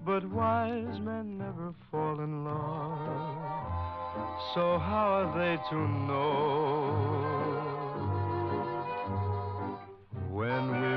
but 0.04 0.28
wise 0.30 0.98
men 1.00 1.38
never 1.38 1.72
fall 1.90 2.20
in 2.20 2.44
love. 2.44 3.36
So 4.54 4.78
how 4.78 5.20
are 5.20 5.38
they 5.38 5.56
to 5.70 5.76
know? 6.08 7.16
When 10.30 10.70
we 10.80 10.95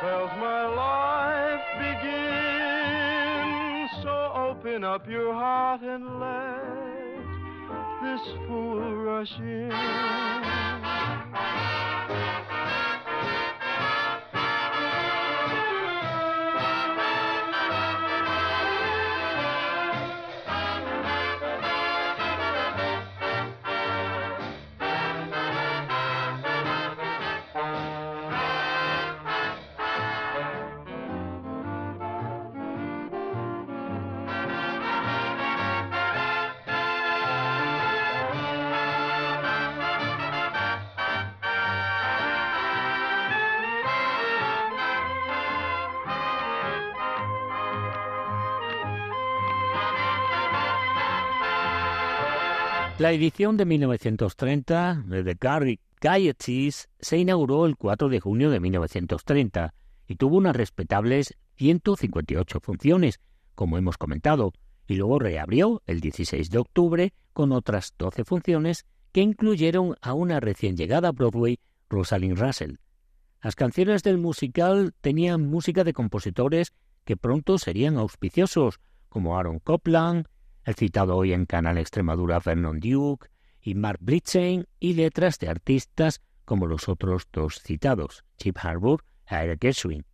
Felt 0.00 0.30
my 0.38 0.66
life 0.66 1.60
begin. 1.78 3.20
So 4.02 4.32
open 4.34 4.82
up 4.82 5.06
your 5.06 5.34
heart 5.34 5.82
and 5.82 6.18
let 6.18 6.60
this 8.02 8.22
fool 8.48 8.94
rush 9.04 9.38
in. 9.40 9.70
La 53.00 53.12
edición 53.12 53.56
de 53.56 53.64
1930 53.64 55.04
de 55.06 55.24
The 55.24 55.38
Gary 55.40 55.80
Gaieties 56.02 56.90
se 56.98 57.16
inauguró 57.16 57.64
el 57.64 57.78
4 57.78 58.10
de 58.10 58.20
junio 58.20 58.50
de 58.50 58.60
1930 58.60 59.72
y 60.06 60.16
tuvo 60.16 60.36
unas 60.36 60.54
respetables 60.54 61.34
158 61.56 62.60
funciones, 62.60 63.18
como 63.54 63.78
hemos 63.78 63.96
comentado, 63.96 64.52
y 64.86 64.96
luego 64.96 65.18
reabrió 65.18 65.80
el 65.86 66.02
16 66.02 66.50
de 66.50 66.58
octubre 66.58 67.14
con 67.32 67.52
otras 67.52 67.94
12 67.96 68.24
funciones 68.24 68.84
que 69.12 69.22
incluyeron 69.22 69.96
a 70.02 70.12
una 70.12 70.38
recién 70.38 70.76
llegada 70.76 71.08
a 71.08 71.12
Broadway, 71.12 71.58
Rosalind 71.88 72.38
Russell. 72.38 72.74
Las 73.42 73.56
canciones 73.56 74.02
del 74.02 74.18
musical 74.18 74.92
tenían 75.00 75.48
música 75.48 75.84
de 75.84 75.94
compositores 75.94 76.74
que 77.06 77.16
pronto 77.16 77.56
serían 77.56 77.96
auspiciosos, 77.96 78.78
como 79.08 79.38
Aaron 79.38 79.58
Copland, 79.58 80.26
el 80.70 80.76
citado 80.76 81.16
hoy 81.16 81.32
en 81.32 81.46
Canal 81.46 81.78
Extremadura 81.78 82.38
Vernon 82.38 82.78
Duke 82.78 83.28
y 83.60 83.74
Mark 83.74 83.98
Blitzen, 84.00 84.66
y 84.78 84.94
letras 84.94 85.38
de 85.40 85.48
artistas 85.48 86.22
como 86.44 86.66
los 86.66 86.88
otros 86.88 87.26
dos 87.32 87.60
citados, 87.60 88.24
Chip 88.38 88.56
Harbour 88.62 89.04
y 89.28 89.34
Eric 89.34 89.58
Gershwin. 89.60 90.06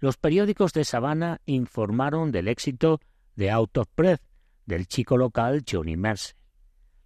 Los 0.00 0.16
periódicos 0.16 0.72
de 0.72 0.84
Savannah 0.84 1.40
informaron 1.46 2.32
del 2.32 2.48
éxito 2.48 3.00
de 3.36 3.50
Out 3.50 3.78
of 3.78 3.88
Breath 3.96 4.20
del 4.66 4.88
chico 4.88 5.16
local 5.16 5.62
Johnny 5.68 5.96
Mercer. 5.96 6.34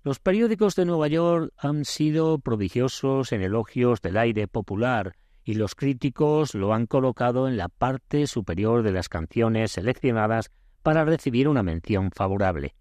Los 0.02 0.18
periódicos 0.18 0.74
de 0.74 0.86
Nueva 0.86 1.09
York 1.09 1.52
han 1.59 1.84
sido 1.84 2.38
prodigiosos 2.38 3.32
en 3.32 3.42
elogios 3.42 4.00
del 4.00 4.16
aire 4.16 4.48
popular 4.48 5.16
y 5.44 5.55
los 5.55 5.74
críticos 5.74 6.55
lo 6.55 6.72
han 6.72 6.86
colocado 6.86 7.48
en 7.48 7.59
la 7.59 7.68
parte 7.68 8.26
superior 8.26 8.82
de 8.82 8.92
las 8.92 9.11
canciones 9.11 9.72
seleccionadas 9.72 10.50
para 10.82 11.05
recibir 11.05 11.48
una 11.48 11.62
mención 11.62 12.11
favorable. 12.11 12.74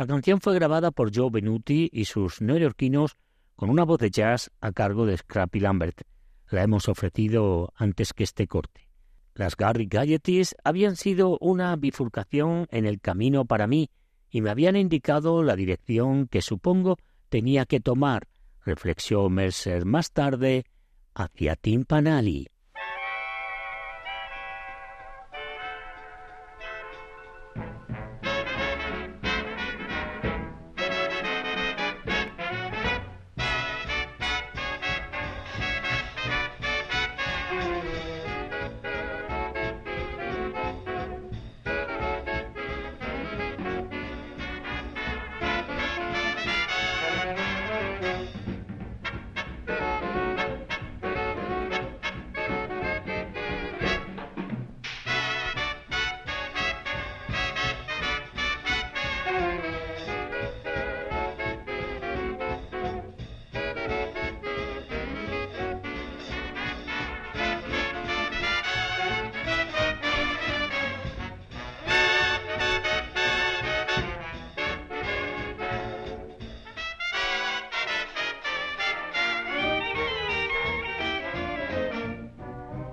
La 0.00 0.06
canción 0.06 0.40
fue 0.40 0.54
grabada 0.54 0.92
por 0.92 1.14
Joe 1.14 1.28
Benuti 1.30 1.90
y 1.92 2.06
sus 2.06 2.40
neoyorquinos 2.40 3.18
con 3.54 3.68
una 3.68 3.84
voz 3.84 3.98
de 3.98 4.10
jazz 4.10 4.50
a 4.62 4.72
cargo 4.72 5.04
de 5.04 5.18
Scrappy 5.18 5.60
Lambert. 5.60 6.04
La 6.48 6.62
hemos 6.62 6.88
ofrecido 6.88 7.74
antes 7.76 8.14
que 8.14 8.24
este 8.24 8.46
corte. 8.46 8.88
Las 9.34 9.58
Gary 9.58 9.84
Gaieties 9.90 10.56
habían 10.64 10.96
sido 10.96 11.36
una 11.42 11.76
bifurcación 11.76 12.66
en 12.70 12.86
el 12.86 12.98
camino 13.02 13.44
para 13.44 13.66
mí 13.66 13.90
y 14.30 14.40
me 14.40 14.48
habían 14.48 14.76
indicado 14.76 15.42
la 15.42 15.54
dirección 15.54 16.28
que 16.28 16.40
supongo 16.40 16.96
tenía 17.28 17.66
que 17.66 17.80
tomar, 17.80 18.26
reflexionó 18.64 19.28
Mercer 19.28 19.84
más 19.84 20.12
tarde, 20.12 20.64
hacia 21.12 21.56
Timpanali. 21.56 22.48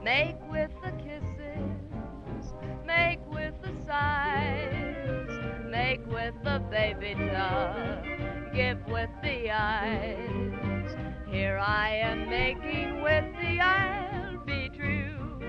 Make 0.08 0.38
with 0.49 0.72
the 0.82 0.91
kisses, 1.03 2.53
make 2.86 3.20
with 3.30 3.53
the 3.62 3.74
sighs, 3.86 5.30
make 5.70 5.99
with 6.08 6.34
the 6.45 6.64
baby 6.72 7.14
duck, 7.14 8.05
give 8.53 8.78
with 8.88 9.10
the 9.22 9.51
eyes. 9.51 10.95
Here 11.30 11.58
I 11.58 11.89
am 11.95 12.30
making 12.30 13.01
with 13.01 13.26
the 13.36 13.60
I'll 13.60 14.38
be 14.45 14.70
true, 14.70 15.41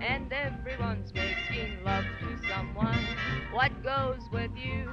and 0.00 0.32
everyone's 0.32 1.14
making 1.14 1.84
love 1.84 2.04
to 2.18 2.48
someone. 2.48 3.06
What 3.52 3.80
goes 3.84 4.28
with 4.32 4.50
you? 4.56 4.90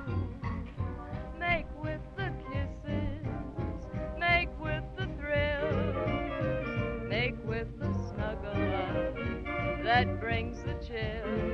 Chill. 10.82 11.51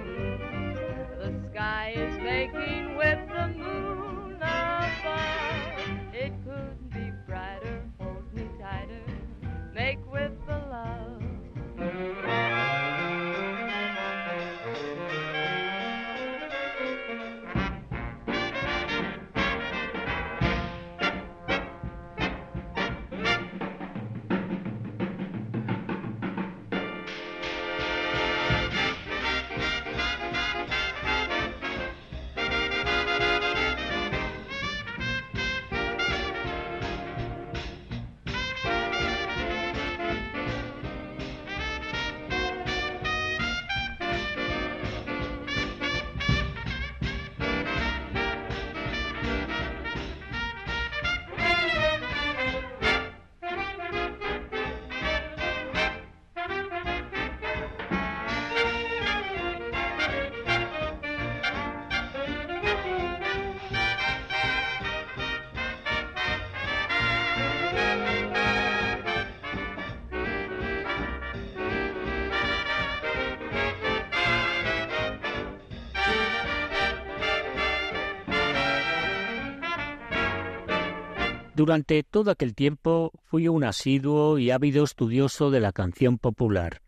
Durante 81.57 82.03
todo 82.03 82.29
aquel 82.29 82.53
tiempo 82.53 83.11
fui 83.23 83.47
un 83.47 83.63
asiduo 83.63 84.37
y 84.37 84.51
ávido 84.51 84.83
estudioso 84.83 85.49
de 85.49 85.59
la 85.59 85.71
canción 85.71 86.19
popular. 86.19 86.83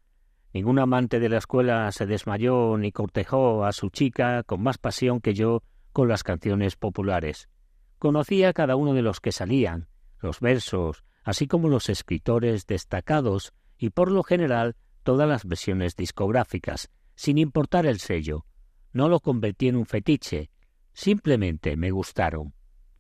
Ningún 0.53 0.77
amante 0.77 1.19
de 1.19 1.27
la 1.27 1.39
escuela 1.39 1.91
se 1.91 2.05
desmayó 2.05 2.77
ni 2.77 2.91
cortejó 2.91 3.65
a 3.65 3.71
su 3.71 3.89
chica 3.89 4.43
con 4.43 4.61
más 4.61 4.77
pasión 4.77 5.21
que 5.21 5.33
yo 5.33 5.63
con 5.91 6.07
las 6.07 6.21
canciones 6.21 6.75
populares. 6.75 7.49
Conocía 7.97 8.49
a 8.49 8.53
cada 8.53 8.75
uno 8.75 8.93
de 8.93 9.01
los 9.01 9.19
que 9.19 9.31
salían, 9.31 9.87
los 10.19 10.39
versos, 10.39 11.03
así 11.23 11.47
como 11.47 11.67
los 11.67 11.89
escritores 11.89 12.67
destacados 12.67 13.53
y 13.75 13.89
por 13.89 14.11
lo 14.11 14.21
general 14.21 14.75
todas 15.01 15.27
las 15.27 15.45
versiones 15.45 15.95
discográficas, 15.95 16.91
sin 17.15 17.39
importar 17.39 17.87
el 17.87 17.99
sello. 17.99 18.45
No 18.93 19.09
lo 19.09 19.19
convertí 19.19 19.67
en 19.67 19.77
un 19.77 19.87
fetiche, 19.87 20.51
simplemente 20.93 21.75
me 21.75 21.89
gustaron. 21.89 22.53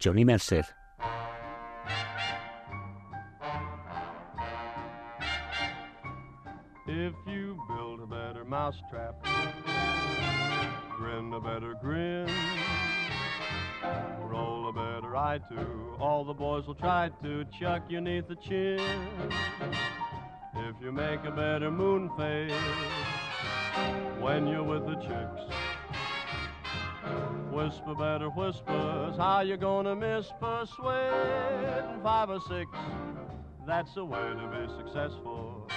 Johnny 0.03 0.25
Mercer. 0.25 0.78
If 6.91 7.13
you 7.27 7.55
build 7.67 7.99
a 8.01 8.07
better 8.07 8.43
mousetrap, 8.43 9.23
grin 10.97 11.31
a 11.31 11.39
better 11.39 11.75
grin, 11.79 12.27
roll 14.21 14.67
a 14.69 14.73
better 14.73 15.15
eye 15.15 15.39
to, 15.51 15.95
all 15.99 16.25
the 16.25 16.33
boys 16.33 16.65
will 16.65 16.73
try 16.73 17.11
to 17.21 17.45
chuck 17.59 17.83
you 17.89 18.01
neath 18.01 18.27
the 18.27 18.37
chin. 18.37 18.79
If 20.55 20.81
you 20.81 20.91
make 20.91 21.23
a 21.25 21.31
better 21.31 21.69
moon 21.69 22.09
face 22.17 22.51
when 24.19 24.47
you're 24.47 24.63
with 24.63 24.87
the 24.87 24.95
chicks, 24.95 25.43
whisper 27.51 27.93
better 27.93 28.29
whispers, 28.31 29.15
how 29.15 29.41
you 29.41 29.57
gonna 29.57 29.95
miss 29.95 30.25
persuade 30.39 32.01
five 32.01 32.31
or 32.31 32.39
six? 32.39 32.71
That's 33.67 33.93
the 33.93 34.05
way 34.05 34.17
to 34.17 34.47
be 34.47 34.73
successful. 34.83 35.69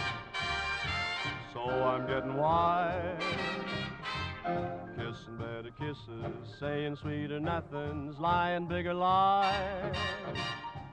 So 1.53 1.61
I'm 1.61 2.07
getting 2.07 2.35
wise. 2.35 3.23
Kissing 4.97 5.37
better 5.37 5.71
kisses, 5.79 6.57
saying 6.59 6.97
sweeter 6.97 7.41
nothings, 7.41 8.19
lying 8.19 8.67
bigger 8.67 8.95
lies. 8.95 9.95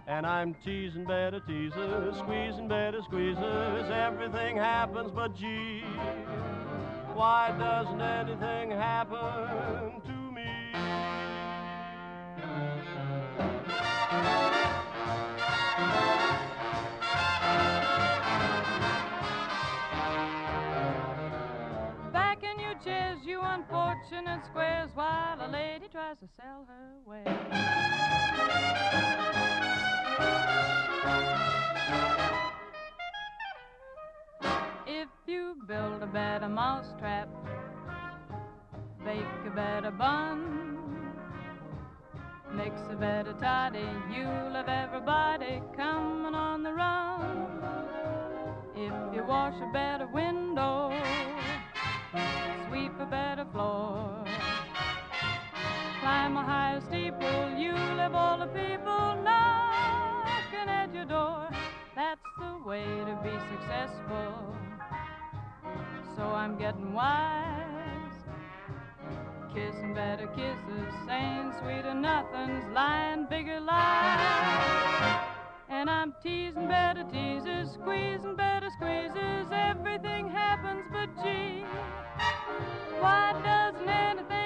And 0.07 0.25
I'm 0.25 0.55
teasing 0.65 1.05
better 1.05 1.39
teasers, 1.39 2.17
squeezing 2.17 2.67
better 2.67 2.99
squeezers. 2.99 3.89
Everything 3.89 4.57
happens, 4.57 5.11
but 5.11 5.35
gee, 5.35 5.83
why 7.13 7.55
doesn't 7.57 8.01
anything 8.01 8.71
happen 8.71 10.01
to 10.01 10.18
unfortunate 23.59 24.45
squares, 24.45 24.89
while 24.93 25.37
a 25.41 25.49
lady 25.51 25.87
tries 25.91 26.17
to 26.19 26.27
sell 26.37 26.65
her 26.67 26.93
wares. 27.05 27.27
If 34.87 35.09
you 35.27 35.55
build 35.67 36.01
a 36.03 36.07
better 36.07 36.47
mousetrap, 36.47 37.27
bake 39.03 39.25
a 39.45 39.49
better 39.55 39.91
bun, 39.91 40.55
Mix 42.51 42.81
a 42.89 42.95
better 42.95 43.33
toddy, 43.39 43.87
you'll 44.11 44.55
have 44.55 44.67
everybody 44.67 45.61
coming 45.77 46.33
on 46.33 46.63
the 46.63 46.73
run. 46.73 47.47
If 48.75 49.15
you 49.15 49.23
wash 49.23 49.53
a 49.61 49.71
better 49.71 50.07
window, 50.07 50.91
better 53.09 53.45
floor, 53.51 54.23
climb 55.99 56.37
a 56.37 56.43
higher 56.43 56.81
steeple, 56.81 57.57
you'll 57.57 57.97
have 57.97 58.13
all 58.13 58.37
the 58.37 58.45
people 58.47 59.15
knocking 59.23 60.67
at 60.67 60.93
your 60.93 61.05
door. 61.05 61.49
That's 61.95 62.21
the 62.39 62.67
way 62.67 62.83
to 62.83 63.19
be 63.23 63.31
successful. 63.51 64.55
So 66.15 66.23
I'm 66.23 66.57
getting 66.57 66.93
wise. 66.93 67.65
Kissing 69.53 69.95
better 69.95 70.27
kisses, 70.27 70.93
saying 71.07 71.53
sweeter 71.59 71.95
nothings, 71.95 72.63
lying 72.73 73.25
bigger 73.29 73.59
lies. 73.59 75.28
And 75.69 75.89
I'm 75.89 76.13
teasing 76.23 76.67
better 76.67 77.03
teases, 77.11 77.73
squeezing 77.73 78.35
better 78.35 78.69
squeezes. 78.71 79.47
Everything 79.51 80.27
happens, 80.29 80.83
but 80.91 81.09
gee, 81.23 81.63
why 82.99 83.33
doesn't 83.43 83.87
anything 83.87 84.38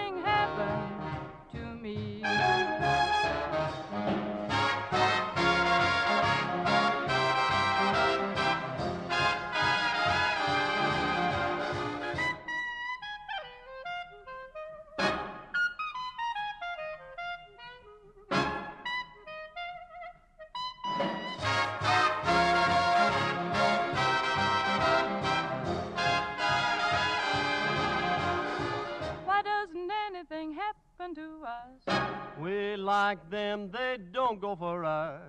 to 31.16 31.44
us? 31.44 31.98
We 32.40 32.76
like 32.78 33.30
them, 33.30 33.70
they 33.72 33.98
don't 34.12 34.40
go 34.40 34.56
for 34.56 34.86
us. 34.86 35.22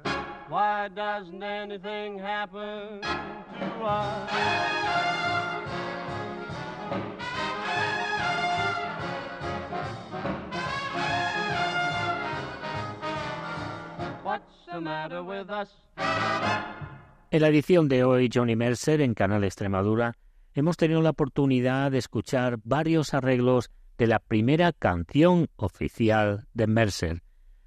Why 0.49 0.89
doesn't 0.89 1.43
anything 1.43 2.19
happen 2.19 3.01
to 3.01 3.85
us? 3.85 4.31
What's 14.23 14.45
the 14.73 14.81
matter 14.81 15.23
with 15.23 15.51
us? 15.51 15.69
En 17.31 17.41
la 17.41 17.49
edición 17.49 17.89
de 17.89 18.05
hoy, 18.05 18.31
Johnny 18.33 18.55
Mercer 18.55 19.01
en 19.01 19.15
Canal 19.15 19.45
Extremadura, 19.45 20.15
hemos 20.55 20.77
tenido 20.77 21.03
la 21.03 21.11
oportunidad 21.11 21.91
de 21.91 21.99
escuchar 21.99 22.59
varios 22.65 23.13
arreglos 23.13 23.71
de 23.99 24.07
la 24.07 24.19
primera 24.19 24.73
canción 24.73 25.49
oficial 25.57 26.47
de 26.53 26.67
Mercer. 26.67 27.23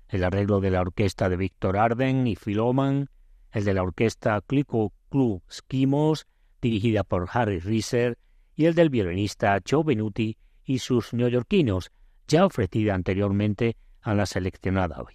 El 0.09 0.23
arreglo 0.23 0.59
de 0.59 0.71
la 0.71 0.82
orquesta 0.82 1.30
de 1.30 1.38
Víctor 1.38 1.78
Arden 1.78 2.28
y 2.28 2.36
Phil 2.36 2.59
Oman, 2.59 3.09
el 3.51 3.65
de 3.65 3.73
la 3.73 3.84
orquesta 3.84 4.41
Clico 4.45 4.93
Club 5.09 5.41
Skimos, 5.51 6.28
dirigida 6.61 7.03
por 7.03 7.30
Harry 7.32 7.59
Reeser, 7.59 8.17
y 8.55 8.65
el 8.65 8.75
del 8.75 8.89
violinista 8.89 9.59
Joe 9.69 9.84
Benuti 9.84 10.38
y 10.65 10.80
sus 10.80 11.13
neoyorquinos, 11.13 11.91
ya 12.28 12.45
ofrecida 12.45 12.93
anteriormente 12.93 13.78
a 14.01 14.13
la 14.13 14.25
seleccionada 14.25 15.01
hoy. 15.01 15.13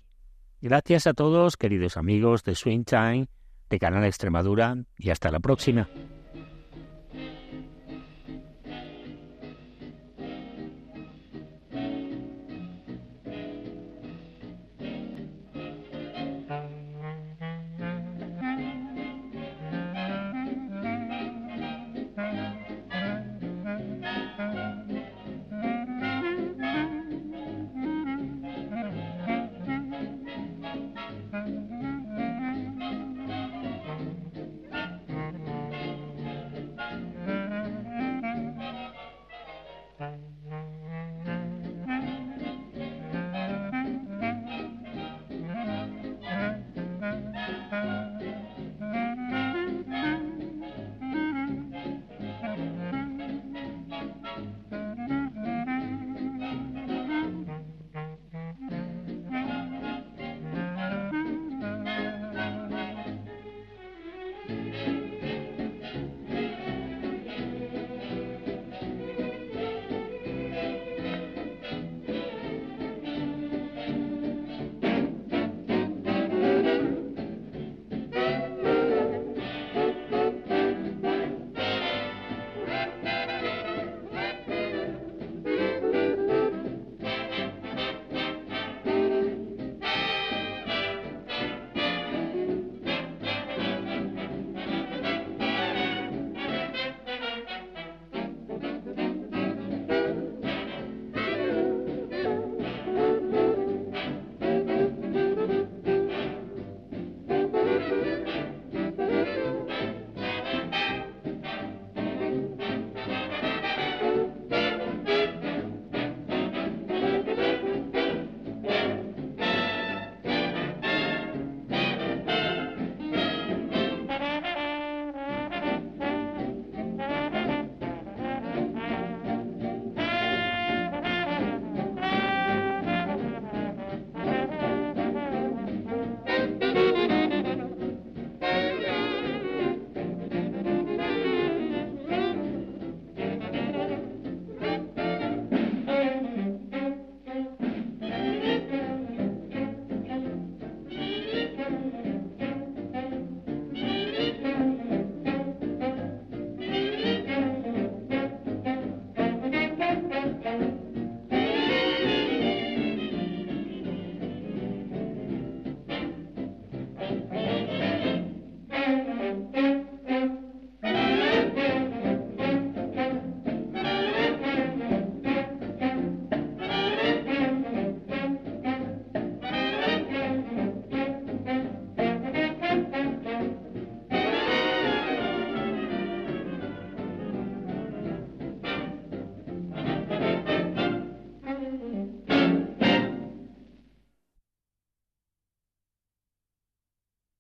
Gracias 0.60 1.06
a 1.06 1.14
todos, 1.14 1.56
queridos 1.56 1.96
amigos 1.96 2.44
de 2.44 2.54
Swing 2.54 2.84
Time, 2.84 3.28
de 3.68 3.78
Canal 3.78 4.04
Extremadura, 4.04 4.76
y 4.96 5.10
hasta 5.10 5.30
la 5.30 5.40
próxima. 5.40 5.88
Mm-hmm. 31.44 31.81